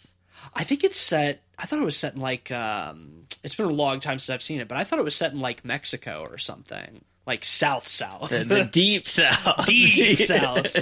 [0.54, 1.44] I think it's set.
[1.58, 2.52] I thought it was set in like.
[2.52, 5.16] Um, it's been a long time since I've seen it, but I thought it was
[5.16, 8.30] set in like Mexico or something, like South South.
[8.30, 9.66] The Deep South.
[9.66, 10.76] deep south.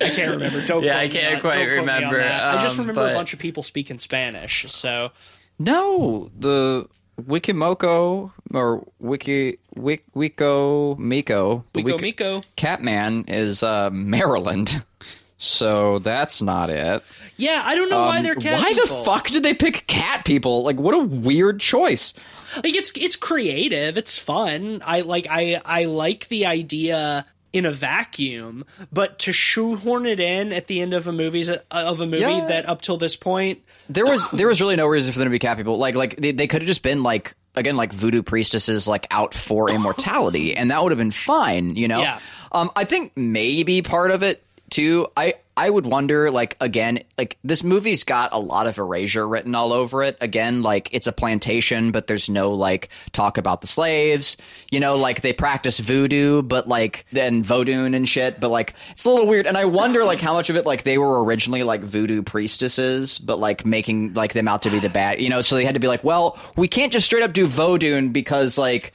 [0.00, 0.64] I can't remember.
[0.64, 2.44] Don't Yeah, I can't quite don't quote me on remember, that.
[2.58, 4.70] I just um, remember a bunch of people speaking Spanish.
[4.72, 5.10] So
[5.58, 6.86] no the
[7.20, 12.40] wikimoco or wiki wik, wiko miko the Miko Wik- Miko.
[12.56, 14.84] Catman is uh, Maryland,
[15.38, 17.02] so that's not it.
[17.36, 18.98] Yeah, I don't know why they're cat Um, Why people.
[18.98, 20.62] the fuck did they pick cat people?
[20.62, 22.14] Like, what a weird choice.
[22.56, 23.98] Like it's it's creative.
[23.98, 24.80] It's fun.
[24.84, 30.52] I like I I like the idea in a vacuum, but to shoehorn it in
[30.52, 32.46] at the end of a movie's of a movie Yeah.
[32.46, 35.30] that up till this point There was there was really no reason for them to
[35.30, 35.76] be cat people.
[35.78, 39.34] Like like they, they could have just been like again like voodoo priestesses like out
[39.34, 42.00] for immortality, and that would have been fine, you know.
[42.00, 42.20] Yeah.
[42.52, 45.08] Um, I think maybe part of it too.
[45.16, 49.54] I I would wonder like again like this movie's got a lot of erasure written
[49.54, 50.18] all over it.
[50.20, 54.36] Again, like it's a plantation, but there's no like talk about the slaves.
[54.70, 58.38] You know, like they practice voodoo, but like then voodoo and shit.
[58.38, 60.82] But like it's a little weird, and I wonder like how much of it like
[60.82, 64.90] they were originally like voodoo priestesses, but like making like them out to be the
[64.90, 65.22] bad.
[65.22, 67.46] You know, so they had to be like, well, we can't just straight up do
[67.46, 68.92] voodoo because like.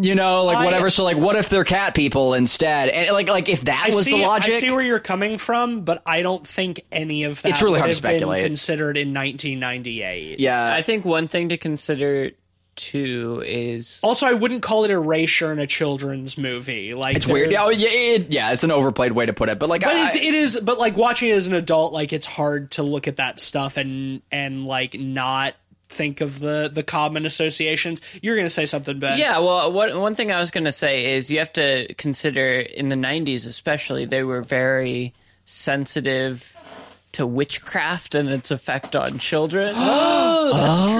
[0.00, 0.90] You know, like I- whatever.
[0.90, 2.88] So, like, what if they're cat people instead?
[2.88, 5.38] And like, like if that I was see, the logic, I see where you're coming
[5.38, 8.44] from, but I don't think any of that It's really would hard to been speculate.
[8.44, 10.40] considered in 1998.
[10.40, 12.30] yeah, I think one thing to consider
[12.76, 16.94] too is Also, I wouldn't call it erasure in a children's movie.
[16.94, 17.52] Like It's weird.
[17.58, 20.06] Oh, yeah, it, yeah, it's an overplayed way to put it, but like, But I,
[20.06, 23.08] it's it is but like watching it as an adult, like it's hard to look
[23.08, 25.54] at that stuff and and like not
[25.88, 28.00] think of the the common associations.
[28.22, 29.18] You're gonna say something, Ben?
[29.18, 32.60] Yeah, well, what, one thing I was going to say is you have to consider
[32.60, 35.14] in the 90s, especially, they were very
[35.44, 36.56] sensitive
[37.12, 39.74] to witchcraft and its effect on children.
[39.76, 40.97] oh, oh,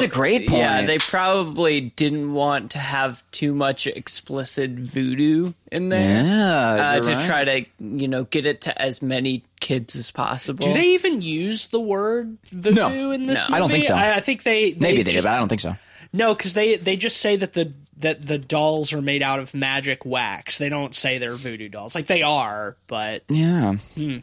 [0.00, 0.60] that's a great point.
[0.62, 6.24] Yeah, they probably didn't want to have too much explicit voodoo in there.
[6.24, 7.26] yeah, Uh, you're to right.
[7.26, 10.66] try to, you know, get it to as many kids as possible.
[10.66, 13.10] Do they even use the word voodoo No.
[13.12, 13.44] in this No.
[13.48, 13.54] movie?
[13.54, 13.94] I don't think so.
[13.94, 15.76] I, I think they, they maybe they did, but I don't think so.
[16.12, 19.54] No, because they they just say that the that the dolls are made out of
[19.54, 20.58] magic wax.
[20.58, 21.94] They don't say they're voodoo dolls.
[21.94, 23.74] Like they are, but Yeah,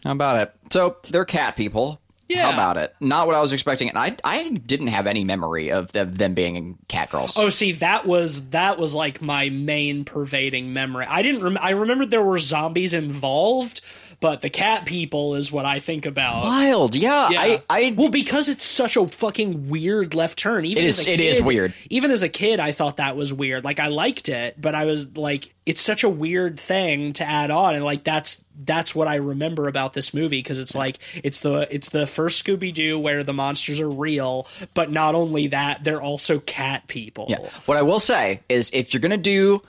[0.04, 0.56] how about it?
[0.72, 2.02] So they're cat people.
[2.30, 2.44] Yeah.
[2.44, 2.94] How about it?
[3.00, 6.34] Not what I was expecting, and I I didn't have any memory of them, them
[6.34, 7.38] being cat girls.
[7.38, 11.06] Oh, see, that was that was like my main pervading memory.
[11.08, 11.44] I didn't.
[11.44, 13.82] Rem- I remembered there were zombies involved,
[14.20, 16.44] but the cat people is what I think about.
[16.44, 17.30] Wild, yeah.
[17.30, 17.42] Yeah.
[17.42, 20.66] I I well, because it's such a fucking weird left turn.
[20.66, 21.74] Even It as is- a it is kid- weird.
[21.90, 23.64] Even as a kid, I thought that was weird.
[23.64, 27.52] Like I liked it, but I was like, it's such a weird thing to add
[27.52, 31.42] on, and like that's that's what I remember about this movie because it's like it's
[31.42, 35.84] the it's the first Scooby Doo where the monsters are real, but not only that,
[35.84, 37.28] they're also cat people.
[37.30, 37.48] Yeah.
[37.68, 39.62] What I will say is if you're going to do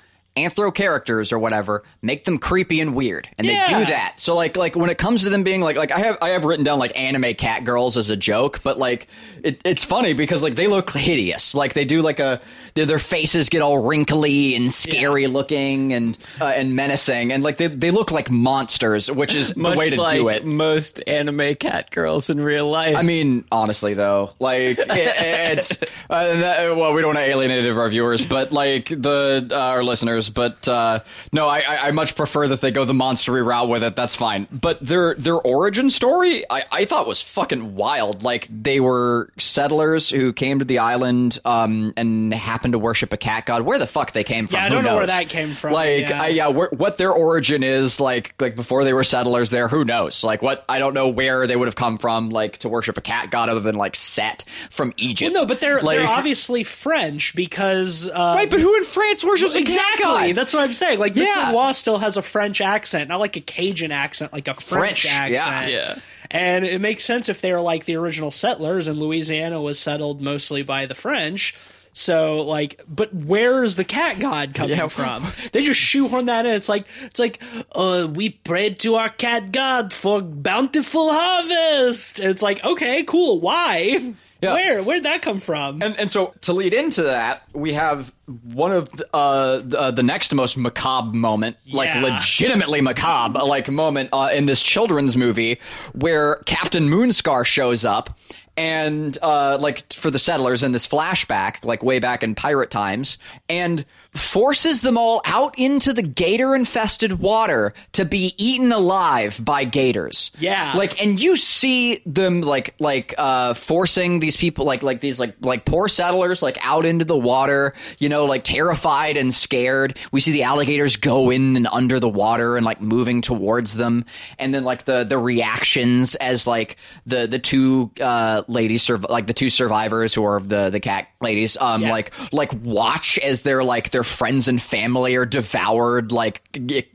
[0.45, 3.29] anthro characters or whatever, make them creepy and weird.
[3.39, 3.65] And Yeah.
[3.67, 4.15] they do that.
[4.21, 6.45] So like like when it comes to them being like like I have I have
[6.45, 9.07] written down like anime cat girls as a joke, but like
[9.43, 11.55] it, it's funny because like they look hideous.
[11.55, 12.41] Like they do like a
[12.75, 17.57] their, their faces get all wrinkly and scary looking and uh, and menacing and like
[17.57, 20.45] they they look like monsters, which is the way to like do it.
[20.45, 22.97] most anime cat girls in real life.
[22.97, 25.73] I mean, honestly, though, like it, it's
[26.11, 29.83] uh, that, well, we don't want to alienate our viewers, but like the uh, our
[29.85, 30.28] listeners.
[30.29, 31.01] But uh,
[31.33, 33.97] no, I, I, I much prefer that they go the monstery route with it.
[33.97, 34.47] That's fine.
[34.51, 38.23] But their their origin story, I, I thought was fucking wild.
[38.23, 43.17] Like they were settlers who came to the island um, and happened to worship a
[43.17, 43.63] cat god.
[43.63, 44.61] Where the fuck they came from?
[44.61, 46.23] Yeah, I don't know where that came from, Like, yeah.
[46.23, 49.85] I, yeah, where, what their origin is, like, like before they were settlers there, who
[49.85, 50.25] knows?
[50.25, 53.01] Like, what I don't know where they would have come from, like, to worship a
[53.01, 55.35] cat god other than like Set from Egypt.
[55.35, 58.51] No, but they're like, they're obviously French because uh, right.
[58.51, 60.99] But who in France worships a cat exactly that's what I'm saying.
[60.99, 61.25] Like Mr.
[61.27, 61.51] Yeah.
[61.53, 65.05] Law still has a French accent, not like a Cajun accent, like a French, French,
[65.33, 65.45] yeah.
[65.45, 65.73] accent.
[65.73, 65.99] Yeah.
[66.31, 70.63] And it makes sense if they're like the original settlers, and Louisiana was settled mostly
[70.63, 71.55] by the French.
[71.95, 74.89] So like, but where is the cat god coming Yeah.
[74.89, 75.27] from?
[75.53, 76.53] They just shoehorn that in.
[76.55, 77.43] It's like it's like,
[77.73, 82.21] uh, we prayed to our cat god for bountiful harvest.
[82.21, 83.41] It's like, okay, cool.
[83.41, 84.13] Why?
[84.41, 84.53] Yeah.
[84.53, 84.83] Where?
[84.83, 85.83] Where'd that come from?
[85.83, 88.13] And, and so to lead into that, we have
[88.45, 93.69] one of the, uh, the, uh, the next most macabre moment, like legitimately macabre, like
[93.69, 95.59] moment uh, in this children's movie
[95.93, 98.17] where Captain Moonscar shows up
[98.57, 103.19] and uh, like for the settlers in this flashback, like way back in pirate times,
[103.49, 103.85] and
[104.15, 110.31] forces them all out into the gator infested water to be eaten alive by gators.
[110.39, 110.73] Yeah.
[110.77, 115.35] Like and you see them like like uh forcing these people like like these like
[115.41, 119.99] like poor settlers like out into the water, you know, like terrified and scared.
[120.11, 124.05] We see the alligators go in and under the water and like moving towards them
[124.39, 129.33] and then like the the reactions as like the the two uh ladies like the
[129.35, 131.93] two survivors who are the the cat ladies um Yeah.
[131.93, 136.41] like like watch as they're like their friends and family are devoured like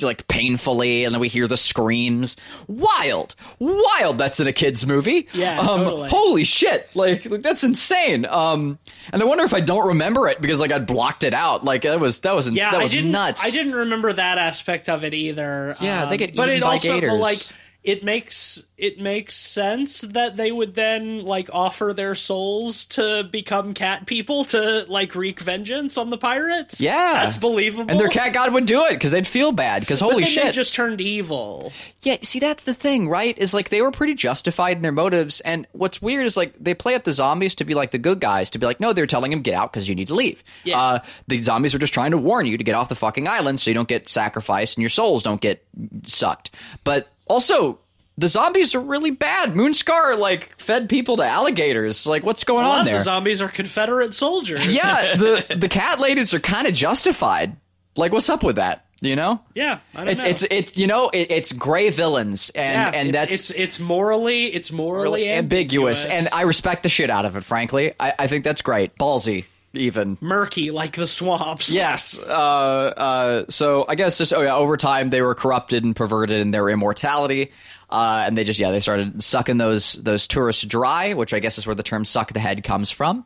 [0.02, 2.38] like painfully and then we hear the screams
[2.70, 6.08] wild wild that's in a kids movie Yeah, um, totally.
[6.10, 8.80] holy shit like, like that's insane um
[9.12, 11.82] and i wonder if i don't remember it because like i blocked it out like
[11.82, 13.12] that was that was ins- Yeah, that I didn't.
[13.12, 15.76] nuts I didn't remember that aspect of it either.
[15.82, 17.12] Yeah, Um, they get but eaten it by also, gators.
[17.12, 17.40] But like,
[17.84, 23.74] it makes it makes sense that they would then like offer their souls to become
[23.74, 26.80] cat people to like wreak vengeance on the pirates.
[26.80, 27.14] Yeah.
[27.24, 27.92] that's believable.
[27.92, 29.82] And their cat god would do it because they'd feel bad.
[29.82, 31.74] Because holy shit, they just turned evil.
[32.02, 33.38] Yeah, see, that's the thing, right?
[33.38, 35.42] Is like they were pretty justified in their motives.
[35.42, 38.20] And what's weird is like they play up the zombies to be like the good
[38.20, 40.44] guys, to be like, no, they're telling him get out because you need to leave.
[40.64, 40.82] Yeah.
[40.82, 43.60] Uh, the zombies are just trying to warn you to get off the fucking island
[43.60, 45.66] so you don't get sacrificed and your souls don't get
[46.04, 46.52] sucked.
[46.84, 47.80] But also,
[48.18, 49.56] the zombies are really bad.
[49.56, 52.06] Moonscar like fed people to alligators.
[52.06, 52.98] Like, what's going on there?
[52.98, 54.66] the zombies are Confederate soldiers.
[54.72, 57.56] yeah, the the cat ladies are kind of justified.
[57.96, 58.86] Like, what's up with that?
[59.02, 59.42] You know?
[59.54, 59.80] yeah.
[59.94, 60.30] I don't It's know.
[60.30, 63.80] it's it's you know it, it's gray villains and yeah, and it's, that's it's it's
[63.82, 66.06] morally it's morally really ambiguous.
[66.06, 67.44] and I respect the shit out of it.
[67.44, 69.44] Frankly, I, I think that's great, ballsy
[69.74, 70.18] even.
[70.22, 71.74] murky like the swamps.
[71.84, 72.18] Yes.
[72.18, 76.40] Uh, uh, so I guess just oh yeah, over time they were corrupted and perverted
[76.40, 77.52] in their immortality,
[77.90, 81.58] uh, and they just yeah they started sucking those those tourists dry, which I guess
[81.58, 83.26] is where the term "suck the head" comes from.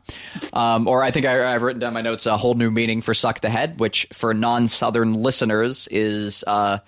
[0.52, 3.14] Um, or I think I, I've written down my notes a whole new meaning for
[3.14, 6.78] "suck the head," which for non-southern listeners is uh,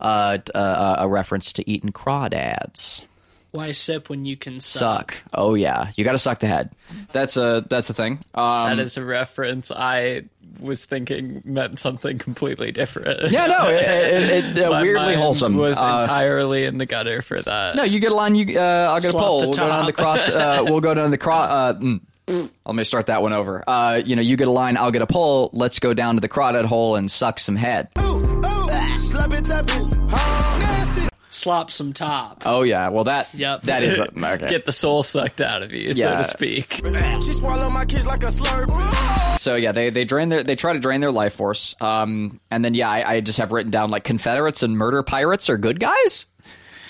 [0.00, 3.02] uh, uh, a reference to eating crawdads.
[3.52, 5.12] Why sip when you can suck?
[5.12, 5.22] Suck.
[5.34, 6.70] Oh yeah, you got to suck the head.
[7.12, 8.20] That's a that's a thing.
[8.34, 10.22] Um, That is a reference I
[10.58, 13.30] was thinking meant something completely different.
[13.30, 15.56] yeah, no, it, it, it, uh, My weirdly mind wholesome.
[15.56, 17.76] Was Uh, entirely in the gutter for that.
[17.76, 18.34] No, you get a line.
[18.36, 19.40] You, uh, I'll get a Slap poll.
[19.40, 20.28] the We'll go down the cross.
[20.28, 21.50] Uh, we'll go down the cross.
[21.50, 22.00] Uh, mm.
[22.64, 23.64] Let me start that one over.
[23.66, 24.76] Uh, you know, you get a line.
[24.78, 25.50] I'll get a pole.
[25.52, 27.88] Let's go down to the crawdad hole and suck some head.
[28.96, 29.46] Slap it,
[31.34, 32.42] Slop some top.
[32.44, 33.62] Oh yeah, well that Yep.
[33.62, 34.48] that is okay.
[34.50, 36.22] Get the soul sucked out of you, Yeah.
[36.22, 36.74] so to speak.
[37.24, 39.38] She swallow my kids like a slurp.
[39.38, 41.74] So yeah, they they drain their they try to drain their life force.
[41.80, 45.48] Um, and then yeah, I, I just have written down like Confederates and murder pirates
[45.48, 46.26] are good guys.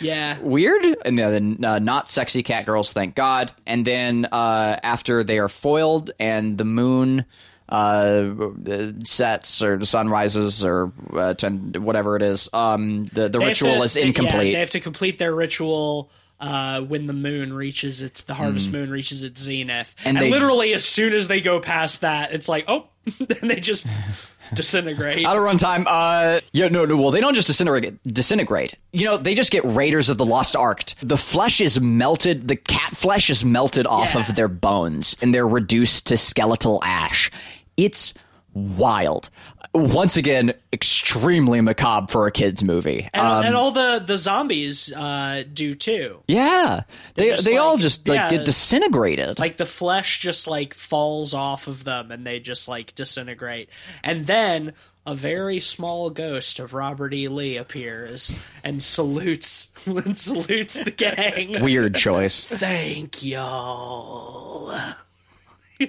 [0.00, 0.40] Yeah.
[0.40, 5.38] weird and then uh, not sexy cat girls thank god and then uh, after they
[5.38, 7.24] are foiled and the moon
[7.72, 13.76] uh, sets or sunrises or uh, ten, whatever it is um, the, the They ritual
[13.76, 18.02] to- is incomplete Yeah, they have to complete their ritual uh, when the moon reaches
[18.02, 18.72] its the harvest Mm.
[18.72, 22.32] moon reaches its zenith, And and, they- literally as soon as they go past that,
[22.34, 22.88] it's like oh,
[23.40, 23.86] and they just
[24.54, 25.24] disintegrate.
[25.24, 29.16] out of runtime uh yeah no no well they don't just disintegrate disintegrate you know
[29.16, 33.30] they just get raiders of the lost ark the flesh is melted the cat flesh
[33.30, 34.20] is melted off Yeah.
[34.20, 37.30] of their bones and they're reduced to skeletal ash
[37.76, 38.14] it's
[38.54, 39.30] wild
[39.74, 44.92] once again extremely macabre for a kids movie and, Um, and all the the zombies
[44.92, 46.22] uh, do too.
[46.28, 46.82] yeah
[47.14, 48.28] they just they all like- just like yeah.
[48.28, 52.94] get disintegrated Like the flesh just like falls off of them and they just like
[52.94, 53.70] disintegrate.
[54.04, 54.74] And then
[55.06, 57.28] a very small ghost of Robert E.
[57.28, 61.62] Lee appears and salutes and salutes the gang.
[61.62, 64.74] weird choice Thank y'all.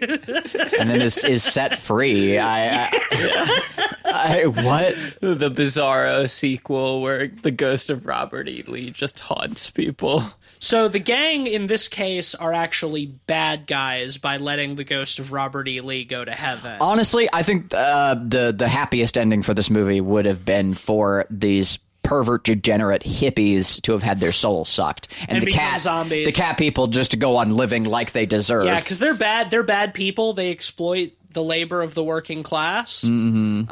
[0.02, 7.52] And then is is set free i, I, I what The Bizarro sequel where the
[7.52, 8.64] ghost of Robert E.
[8.68, 10.24] Lee just haunts people.
[10.60, 15.32] So the gang in this case are actually bad guys by letting the ghost of
[15.32, 15.82] Robert E.
[15.82, 16.78] Lee go to heaven.
[16.80, 21.26] Honestly, I think uh, the the happiest ending for this movie would have been for
[21.30, 26.26] these pervert degenerate hippies to have had their souls sucked and, And the cat zombies.
[26.26, 29.50] the cat people just to go on living like they deserve yeah, because they're bad.
[29.50, 30.34] They're bad people.
[30.34, 33.04] They exploit the labor of the working class.
[33.04, 33.68] Um,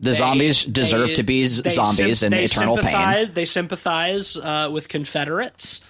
[0.00, 4.70] the they- zombies deserve they- to be zombies sym- in eternal pain They sympathize uh,
[4.72, 5.84] with Confederates.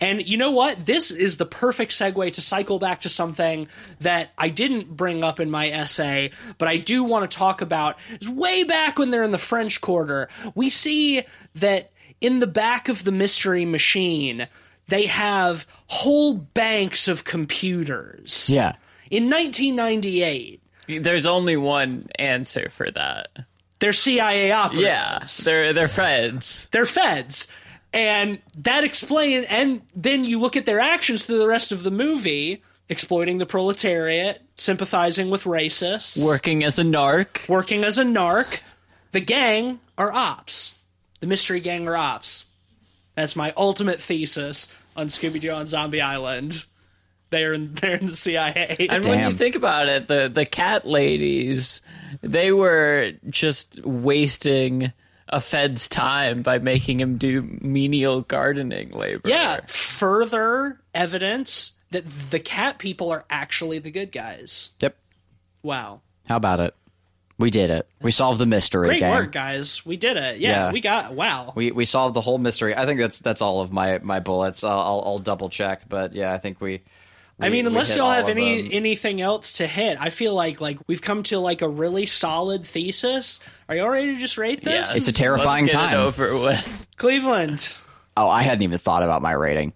[0.00, 0.84] And you know what?
[0.86, 3.68] This is the perfect segue to cycle back to something
[4.00, 7.96] that I didn't bring up in my essay, but I do want to talk about.
[8.20, 11.22] Is way back when they're in the French Quarter, we see
[11.56, 14.48] that in the back of the mystery machine,
[14.88, 18.48] they have whole banks of computers.
[18.50, 18.74] yeah
[19.10, 20.62] In 1998,
[21.02, 23.28] There's only one answer for that.
[23.80, 24.82] they're CIA operatives.
[24.84, 26.68] Yeah, they're they're friends.
[26.72, 27.48] they're feds
[27.96, 31.90] and that explain and then you look at their actions through the rest of the
[31.90, 36.24] movie exploiting the proletariat sympathizing with racists.
[36.24, 37.48] Working as a narc.
[37.48, 38.60] working as a narc.
[39.12, 40.78] The gang are ops.
[41.20, 42.44] The mystery gang are ops.
[43.14, 46.66] That's my ultimate thesis on scooby-doo on zombie island.
[47.30, 50.86] They're in, they're in the cia And when you think about it, the the cat
[50.86, 51.80] ladies,
[52.22, 54.92] they were just wasting
[55.28, 59.28] a Fed's time by making him do menial gardening labor.
[59.28, 64.96] yeah further evidence that the cat people are actually the good guys yep
[65.62, 66.74] wow how about it
[67.38, 67.86] We did it.
[68.00, 68.88] We solved the mystery.
[68.88, 69.12] Great gang.
[69.12, 69.84] work, guys.
[69.84, 70.38] We did it.
[70.38, 70.72] Yeah, Yeah.
[70.72, 71.52] we got wow.
[71.54, 72.74] We we solved the whole mystery.
[72.74, 74.64] I think that's that's all of my my bullets.
[74.64, 76.80] I'll I'll, I'll double check, but yeah, I think we.
[77.38, 78.70] I mean, unless y'all have any them.
[78.72, 82.64] anything else to hit, I feel like like we've come to like a really solid
[82.64, 83.40] thesis.
[83.68, 84.90] Are y'all ready to just rate this?
[84.90, 85.94] Yeah, It's a terrifying let's get time.
[85.94, 86.86] It over with.
[86.96, 87.76] Cleveland.
[88.16, 89.74] Oh, I hadn't even thought about my rating.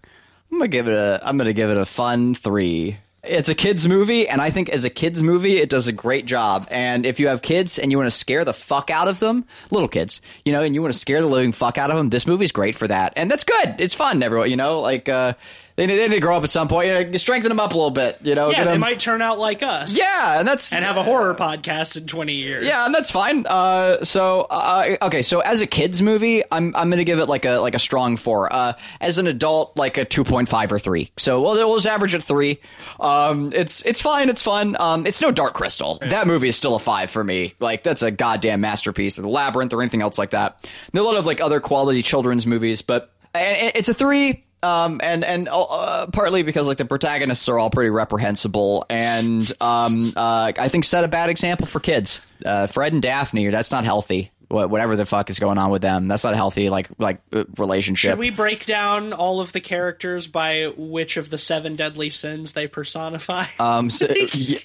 [0.51, 1.19] I'm gonna give it a.
[1.23, 2.97] I'm gonna give it a fun three.
[3.23, 6.25] It's a kids movie, and I think as a kids movie, it does a great
[6.25, 6.67] job.
[6.71, 9.45] And if you have kids and you want to scare the fuck out of them,
[9.69, 12.09] little kids, you know, and you want to scare the living fuck out of them,
[12.09, 13.13] this movie's great for that.
[13.15, 13.75] And that's good.
[13.77, 14.49] It's fun, everyone.
[14.49, 15.35] You know, like uh,
[15.75, 16.87] they need, they need to grow up at some point.
[16.87, 18.19] You, know, you strengthen them up a little bit.
[18.21, 19.97] You know, Yeah, they might turn out like us.
[19.97, 22.65] Yeah, and that's And have a horror podcast in 20 years.
[22.65, 23.45] Yeah, and that's fine.
[23.45, 27.45] Uh, so uh, okay, so as a kids movie, I'm I'm gonna give it like
[27.45, 28.51] a like a strong four.
[28.51, 31.11] Uh, as an adult, like a two point five or three.
[31.17, 32.59] So we'll we'll just average at three.
[32.99, 34.29] Um, it's it's fine.
[34.29, 34.75] It's fun.
[34.79, 35.99] Um, it's no Dark Crystal.
[36.01, 37.53] That movie is still a five for me.
[37.59, 39.17] Like that's a goddamn masterpiece.
[39.17, 40.69] Or the Labyrinth or anything else like that.
[40.93, 44.43] Are a lot of like other quality children's movies, but and it's a three.
[44.63, 50.13] Um, and and uh, partly because like the protagonists are all pretty reprehensible, and um,
[50.15, 52.21] uh, I think set a bad example for kids.
[52.45, 54.31] Uh, Fred and Daphne, that's not healthy.
[54.51, 56.69] Wha- Whatever the fuck is going on with them, that's not a healthy.
[56.69, 58.11] Like like uh, relationship.
[58.11, 62.53] Should we break down all of the characters by which of the seven deadly sins
[62.53, 63.45] they personify?
[63.59, 64.07] um, so-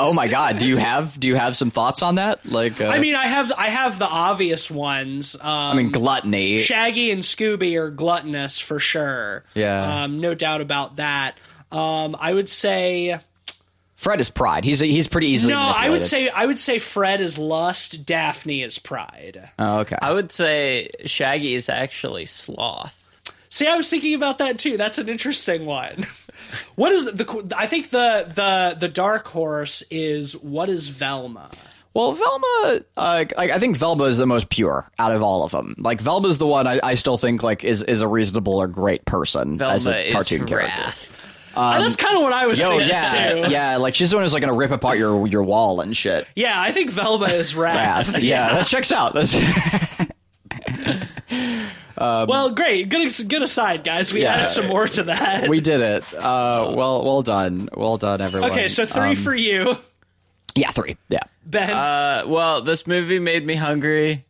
[0.01, 2.45] oh my god, do you have do you have some thoughts on that?
[2.45, 5.37] Like, uh, I mean, I have I have the obvious ones.
[5.41, 6.59] Um, I mean, gluttony.
[6.59, 9.45] Shaggy and Scooby are gluttonous for sure.
[9.55, 10.05] Yeah.
[10.05, 11.39] um, no doubt about that.
[11.72, 13.18] Um, I would say
[13.97, 14.65] Fred is pride.
[14.65, 15.55] He's he's pretty easily.
[15.55, 15.61] no.
[15.61, 18.05] I would say I would say Fred is lust.
[18.05, 19.51] Daphne is pride.
[19.59, 19.97] Oh, okay.
[20.01, 23.03] I would say Shaggy is actually sloth.
[23.49, 24.77] See, I was thinking about that too.
[24.77, 26.05] That's an interesting one.
[26.75, 27.55] what is the?
[27.57, 31.51] I think the the the dark horse is what is Velma?
[31.95, 35.53] Well, Velma, uh, I, I think Velma is the most pure out of all of
[35.53, 35.75] them.
[35.79, 39.07] Like Velma's the one I, I still think like is is a reasonable or great
[39.07, 40.93] person as Velma a is cartoon character.
[41.57, 41.81] Wrath.
[41.81, 43.51] That's kind of what I was Yo, thinking yeah, too.
[43.51, 43.77] yeah.
[43.77, 46.27] Like she's the one who's like gonna rip apart your your wall and shit.
[46.37, 48.13] Yeah, I think Velma is wrath.
[48.13, 48.23] Wrath.
[48.23, 49.15] Yeah, that checks out.
[49.15, 49.37] That's
[51.99, 52.89] Well, great.
[52.89, 54.13] Good, good aside, guys.
[54.13, 54.35] We Yeah.
[54.35, 55.49] added some more to that.
[55.49, 56.15] we did it.
[56.15, 58.51] Uh, well, well done, well done, everyone.
[58.51, 59.77] okay, so three Um, for you,
[60.55, 60.97] yeah, three.
[61.09, 61.21] Yeah.
[61.47, 61.71] Ben.
[61.71, 64.25] Uh, well, this movie made me hungry,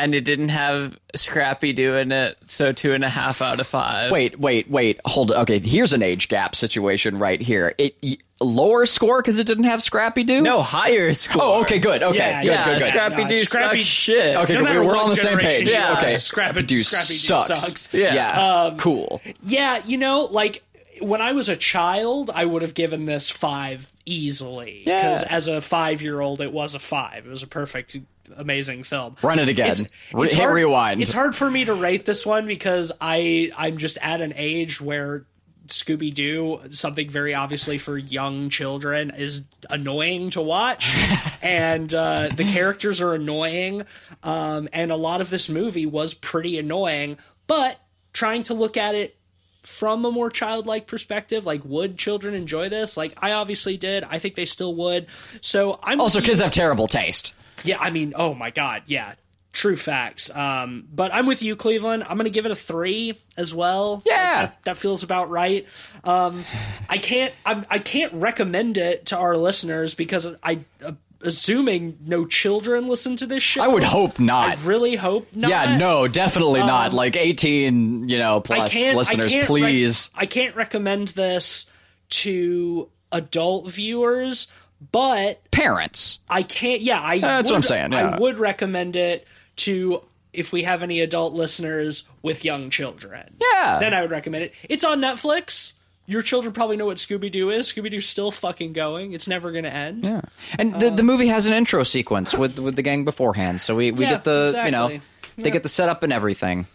[0.00, 4.10] and it didn't have Scrappy doing it, so two and a half out of five.
[4.10, 5.00] Wait, wait, wait.
[5.04, 5.30] Hold.
[5.32, 5.42] on.
[5.42, 7.74] Okay, here's an age gap situation right here.
[7.78, 10.40] It y- lower score because it didn't have Scrappy Doo.
[10.40, 11.42] no higher score.
[11.44, 12.02] Oh, okay, good.
[12.02, 12.88] Okay, Yeah, good, yeah, good, good.
[12.88, 14.36] Scrappy No, Doo Scrappy- sucks shit.
[14.36, 14.64] Okay, no good.
[14.64, 15.68] matter We're what on the same page.
[15.70, 17.60] Yeah, okay, Scrappy Doo Scrappy Doo sucks.
[17.60, 17.94] sucks.
[17.94, 18.14] Yeah.
[18.14, 19.20] Yeah, um, cool.
[19.42, 20.62] Yeah, you know, like
[21.02, 25.02] when I was a child, I would have given this five easily Yeah.
[25.10, 27.26] because as a five-year-old, it was a five.
[27.26, 27.96] It was a perfect,
[28.36, 29.16] amazing film.
[29.22, 29.88] Run it again.
[30.12, 31.02] Re- hit hard, rewind.
[31.02, 34.80] It's hard for me to rate this one because I I'm just at an age
[34.80, 35.26] where
[35.66, 40.96] Scooby Doo, something very obviously for young children, is annoying to watch,
[41.42, 43.84] and uh, the characters are annoying,
[44.22, 47.16] um, and a lot of this movie was pretty annoying.
[47.46, 47.78] But
[48.12, 49.16] trying to look at it
[49.62, 52.96] from a more childlike perspective, like would children enjoy this?
[52.96, 54.04] Like I obviously did.
[54.04, 55.06] I think they still would.
[55.40, 57.34] So I'm Also, kids have terrible taste.
[57.64, 59.14] Yeah, I mean, oh my god, yeah,
[59.52, 60.34] true facts.
[60.34, 62.04] Um, but I'm with you, Cleveland.
[62.08, 64.02] I'm gonna give it a three as well.
[64.06, 64.46] Yeah.
[64.46, 65.66] That, that feels about right.
[66.04, 66.44] Um,
[66.88, 70.92] I can't, I'm, I can't recommend it to our listeners because I, uh,
[71.22, 73.62] assuming no children listen to this show.
[73.62, 74.58] I would hope not.
[74.58, 75.50] I really hope not.
[75.50, 76.92] yeah, no, definitely not.
[76.94, 80.10] Like eighteen, you know, plus listeners, I please.
[80.14, 81.70] I can't recommend this
[82.10, 84.50] to adult viewers,
[84.92, 86.18] but Parents.
[86.28, 86.80] I can't.
[86.80, 87.18] Yeah, I.
[87.18, 88.10] That's would, what I'm saying, yeah.
[88.16, 89.26] I would recommend it
[89.56, 90.02] to
[90.32, 93.36] if we have any adult listeners with young children.
[93.40, 93.78] Yeah.
[93.80, 94.54] then I would recommend it.
[94.68, 95.74] It's on Netflix.
[96.06, 97.72] Your children probably know what Scooby Doo is.
[97.72, 99.12] Scooby Doo's still fucking going.
[99.12, 100.04] It's never going to end.
[100.04, 100.22] Yeah.
[100.58, 103.92] And the, the movie has an intro sequence with with the gang beforehand, so we,
[103.92, 105.42] we Yeah, get the you know exactly.
[105.44, 106.66] they get the setup and everything.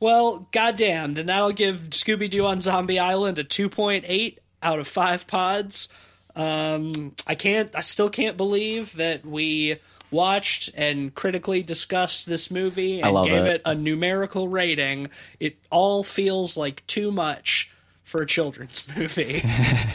[0.00, 1.12] Well, goddamn.
[1.12, 5.88] Then that'll give Scooby Doo on Zombie Island a 2.8 out of five pods.
[6.34, 7.74] Um, I can't.
[7.74, 9.78] I still can't believe that we
[10.10, 13.54] watched and critically discussed this movie and gave it.
[13.56, 15.08] it a numerical rating.
[15.40, 17.72] It all feels like too much
[18.02, 19.42] for a children's movie.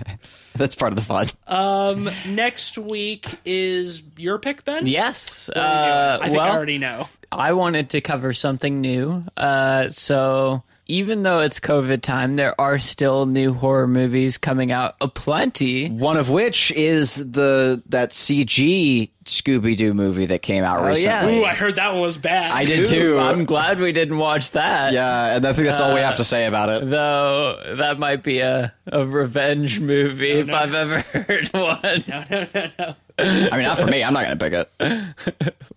[0.56, 1.30] That's part of the fun.
[1.46, 4.88] Um, next week is your pick, Ben.
[4.88, 5.50] Yes.
[5.50, 5.94] What are we doing?
[5.94, 7.08] Uh, I think well, I already know.
[7.32, 9.24] I wanted to cover something new.
[9.38, 14.96] Uh, so even though it's COVID time, there are still new horror movies coming out
[15.02, 15.90] aplenty.
[15.90, 21.20] One of which is the that CG Scooby Doo movie that came out Oh, yeah.
[21.22, 21.40] recently.
[21.40, 22.50] Ooh, I heard that one was bad.
[22.54, 23.18] I did too.
[23.20, 24.94] I'm glad we didn't watch that.
[24.94, 26.90] yeah, and I think that's all we have to say about it.
[26.90, 32.04] Though that might be a, a revenge movie if I've ever heard one.
[32.08, 32.96] No, no, no, no.
[33.20, 34.04] I mean, not for me.
[34.04, 35.54] I'm not going to pick it.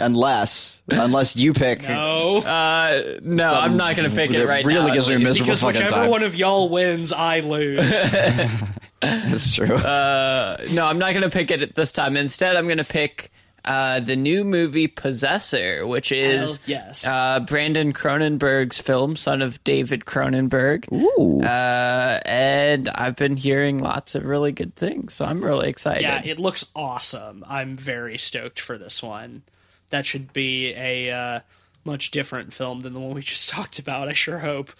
[0.00, 1.82] unless, unless you pick.
[1.82, 4.94] No, Uh, no, I'm not going to pick it right really now.
[4.94, 5.40] gives at me a least.
[5.40, 6.10] miserable because fucking whichever time.
[6.10, 8.10] one of y'all wins, I lose.
[9.00, 9.76] That's true.
[9.76, 12.16] Uh, no, I'm not going to pick it this time.
[12.16, 13.30] Instead, I'm going to pick
[13.64, 17.06] uh, the new movie Possessor, which is Hell yes.
[17.06, 20.90] uh, Brandon Cronenberg's film, son of David Cronenberg.
[20.92, 21.42] Ooh.
[21.42, 26.02] Uh, and I've been hearing lots of really good things, so I'm really excited.
[26.02, 27.44] yeah, it looks awesome.
[27.48, 29.42] I'm very stoked for this one.
[29.90, 31.40] That should be a uh,
[31.84, 34.08] much different film than the one we just talked about.
[34.08, 34.70] I sure hope.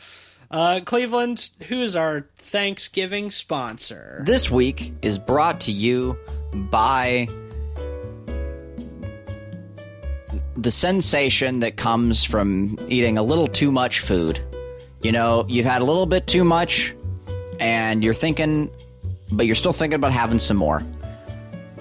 [0.51, 4.23] Uh, Cleveland, who is our Thanksgiving sponsor?
[4.27, 6.19] This week is brought to you
[6.53, 7.29] by
[10.57, 14.41] the sensation that comes from eating a little too much food.
[15.03, 16.95] You know, you've had a little bit too much,
[17.61, 18.71] and you're thinking,
[19.33, 20.83] but you're still thinking about having some more.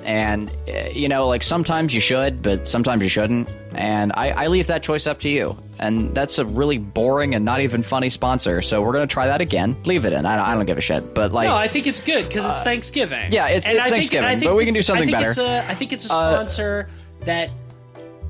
[0.04, 3.50] And, uh, you know, like sometimes you should, but sometimes you shouldn't.
[3.74, 5.58] And I, I leave that choice up to you.
[5.78, 8.62] And that's a really boring and not even funny sponsor.
[8.62, 9.78] So we're going to try that again.
[9.86, 10.26] Leave it in.
[10.26, 11.14] I, I don't give a shit.
[11.14, 11.48] But, like.
[11.48, 13.26] No, I think it's good because it's Thanksgiving.
[13.26, 15.14] Uh, yeah, it's- And it's I think- Thanksgiving, I think but we can do something
[15.14, 15.42] I better.
[15.42, 16.90] A, I think it's a Uh, sponsor
[17.22, 17.50] that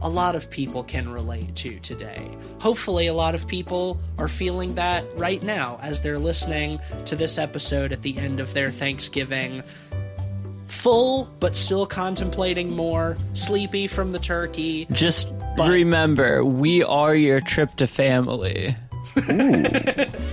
[0.02, 2.22] a lot of people can relate to today.
[2.60, 7.38] Hopefully, a lot of people are feeling that right now as they're listening to this
[7.38, 9.64] episode at the end of their Thanksgiving.
[10.70, 14.88] Full, but still contemplating more, sleepy from the turkey.
[14.92, 18.76] Just But- remember, we are your trip to family.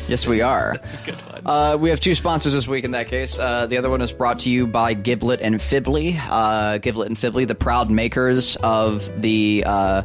[0.09, 0.75] Yes, we are.
[0.75, 1.43] It's a good one.
[1.45, 3.37] Uh, we have two sponsors this week in that case.
[3.37, 6.17] Uh, the other one is brought to you by Giblet and Fibley.
[6.31, 10.03] Uh, Giblet and Fibley, the proud makers of the uh,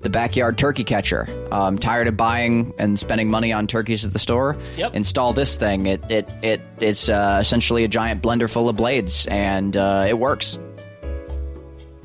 [0.00, 1.26] the backyard turkey catcher.
[1.52, 4.56] Um, tired of buying and spending money on turkeys at the store?
[4.76, 4.94] Yep.
[4.94, 5.86] Install this thing.
[5.86, 10.18] It it it it's uh, essentially a giant blender full of blades, and uh, it
[10.18, 10.58] works.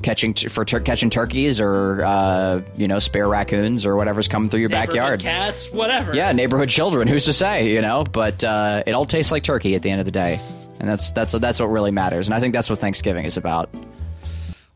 [0.02, 4.50] Catching t- for tur- catching turkeys or uh, you know spare raccoons or whatever's coming
[4.50, 5.20] through your backyard.
[5.20, 6.14] Cats, whatever.
[6.14, 7.08] Yeah, neighborhood children.
[7.08, 7.72] Who's to say?
[7.72, 10.38] You know, but uh, it all tastes like turkey at the end of the day,
[10.78, 12.28] and that's that's that's what really matters.
[12.28, 13.70] And I think that's what Thanksgiving is about.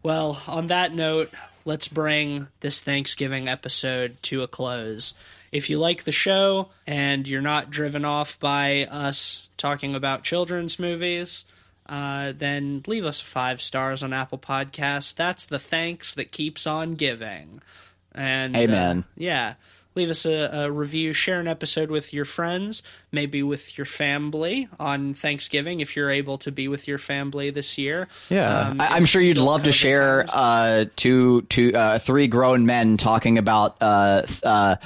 [0.02, 1.30] Well, on that note,
[1.64, 5.14] let's bring this Thanksgiving episode to a close.
[5.52, 10.78] If you like the show and you're not driven off by us talking about children's
[10.78, 11.44] movies,
[11.86, 15.14] uh, then leave us five stars on Apple Podcasts.
[15.14, 17.60] That's the thanks that keeps on giving.
[18.14, 19.04] And uh, Amen.
[19.16, 19.54] yeah.
[19.96, 24.68] Leave us a, a review, share an episode with your friends, maybe with your family
[24.78, 28.08] on Thanksgiving if you're able to be with your family this year.
[28.30, 30.32] Um, I, I'm sure you'd love to share times.
[30.32, 34.76] uh, two two uh, three grown men talking about uh, uh,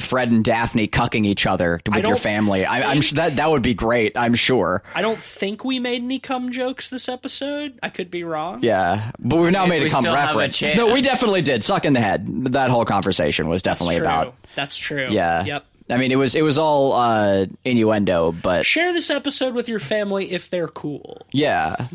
[0.00, 2.64] Fred and Daphne cucking each other with your don't family.
[2.64, 4.16] I, I'm sure that that would be great.
[4.16, 4.82] I'm sure.
[4.94, 7.78] I don't think we made any cum jokes this episode.
[7.82, 8.62] I could be wrong.
[8.62, 10.62] Yeah, but we've now made a we cum still have a reference.
[10.62, 11.62] No, we definitely did.
[11.62, 12.26] Suck in the head.
[12.52, 14.06] That whole conversation was That's definitely true.
[14.06, 14.34] about.
[14.54, 15.08] That's true.
[15.10, 15.44] Yeah.
[15.44, 15.64] Yep.
[15.90, 19.80] I mean, it was it was all uh, innuendo, but Share this episode with your
[19.80, 21.26] family if they're cool.
[21.32, 21.76] yeah.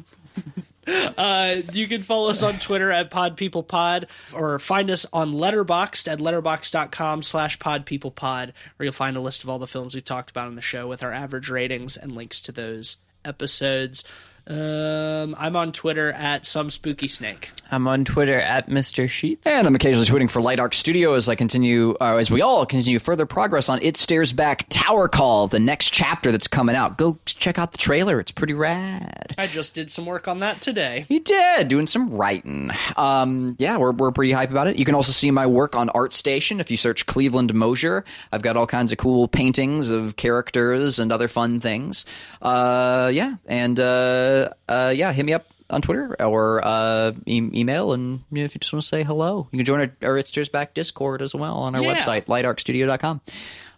[0.86, 6.20] Uh, you can follow us on Twitter at PodPeoplePod or find us on Letterboxd at
[6.20, 10.48] letterboxd.com slash PodPeoplePod where you'll find a list of all the films we've talked about
[10.48, 14.04] on the show with our average ratings and links to those episodes.
[14.46, 17.52] Um, I'm on Twitter at some spooky snake.
[17.72, 19.10] I'm on Twitter at Mr.
[19.10, 19.48] Sheets.
[19.48, 22.66] And I'm occasionally tweeting for Light Arc Studio as I continue, uh, as we all
[22.66, 26.98] continue further progress on It Stares Back Tower Call, the next chapter that's coming out.
[26.98, 29.34] Go check out the trailer; it's pretty rad.
[29.38, 31.06] I just did some work on that today.
[31.10, 32.72] You did doing some writing.
[32.98, 34.76] Um, yeah, we're we're pretty hype about it.
[34.76, 38.04] You can also see my work on ArtStation if you search Cleveland Mosier.
[38.32, 42.06] I've got all kinds of cool paintings of characters and other fun things.
[42.42, 44.33] Uh, yeah, and uh,
[44.68, 48.54] uh, yeah, hit me up on Twitter or uh, e- email, and you know, if
[48.56, 51.22] you just want to say hello, you can join our, our It Stares Back Discord
[51.22, 51.96] as well on our Yeah.
[51.96, 53.22] website, lightarcstudio.com.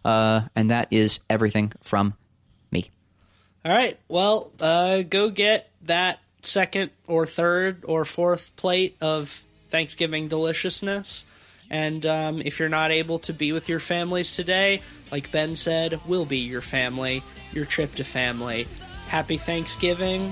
[0.03, 2.13] Uh, and that is everything from
[2.71, 2.91] me.
[3.63, 3.97] All right.
[4.07, 11.25] Well, uh, go get that second or third or fourth plate of Thanksgiving deliciousness.
[11.71, 15.99] And um, if you're not able to be with your families today, like Ben said,
[16.05, 18.67] we'll be your family, your trip to family.
[19.07, 20.31] Happy Thanksgiving.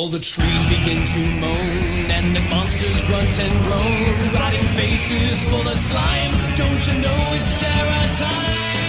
[0.00, 4.32] All the trees begin to moan, and the monsters grunt and groan.
[4.32, 6.56] Rotting faces full of slime.
[6.56, 8.79] Don't you know it's terror time?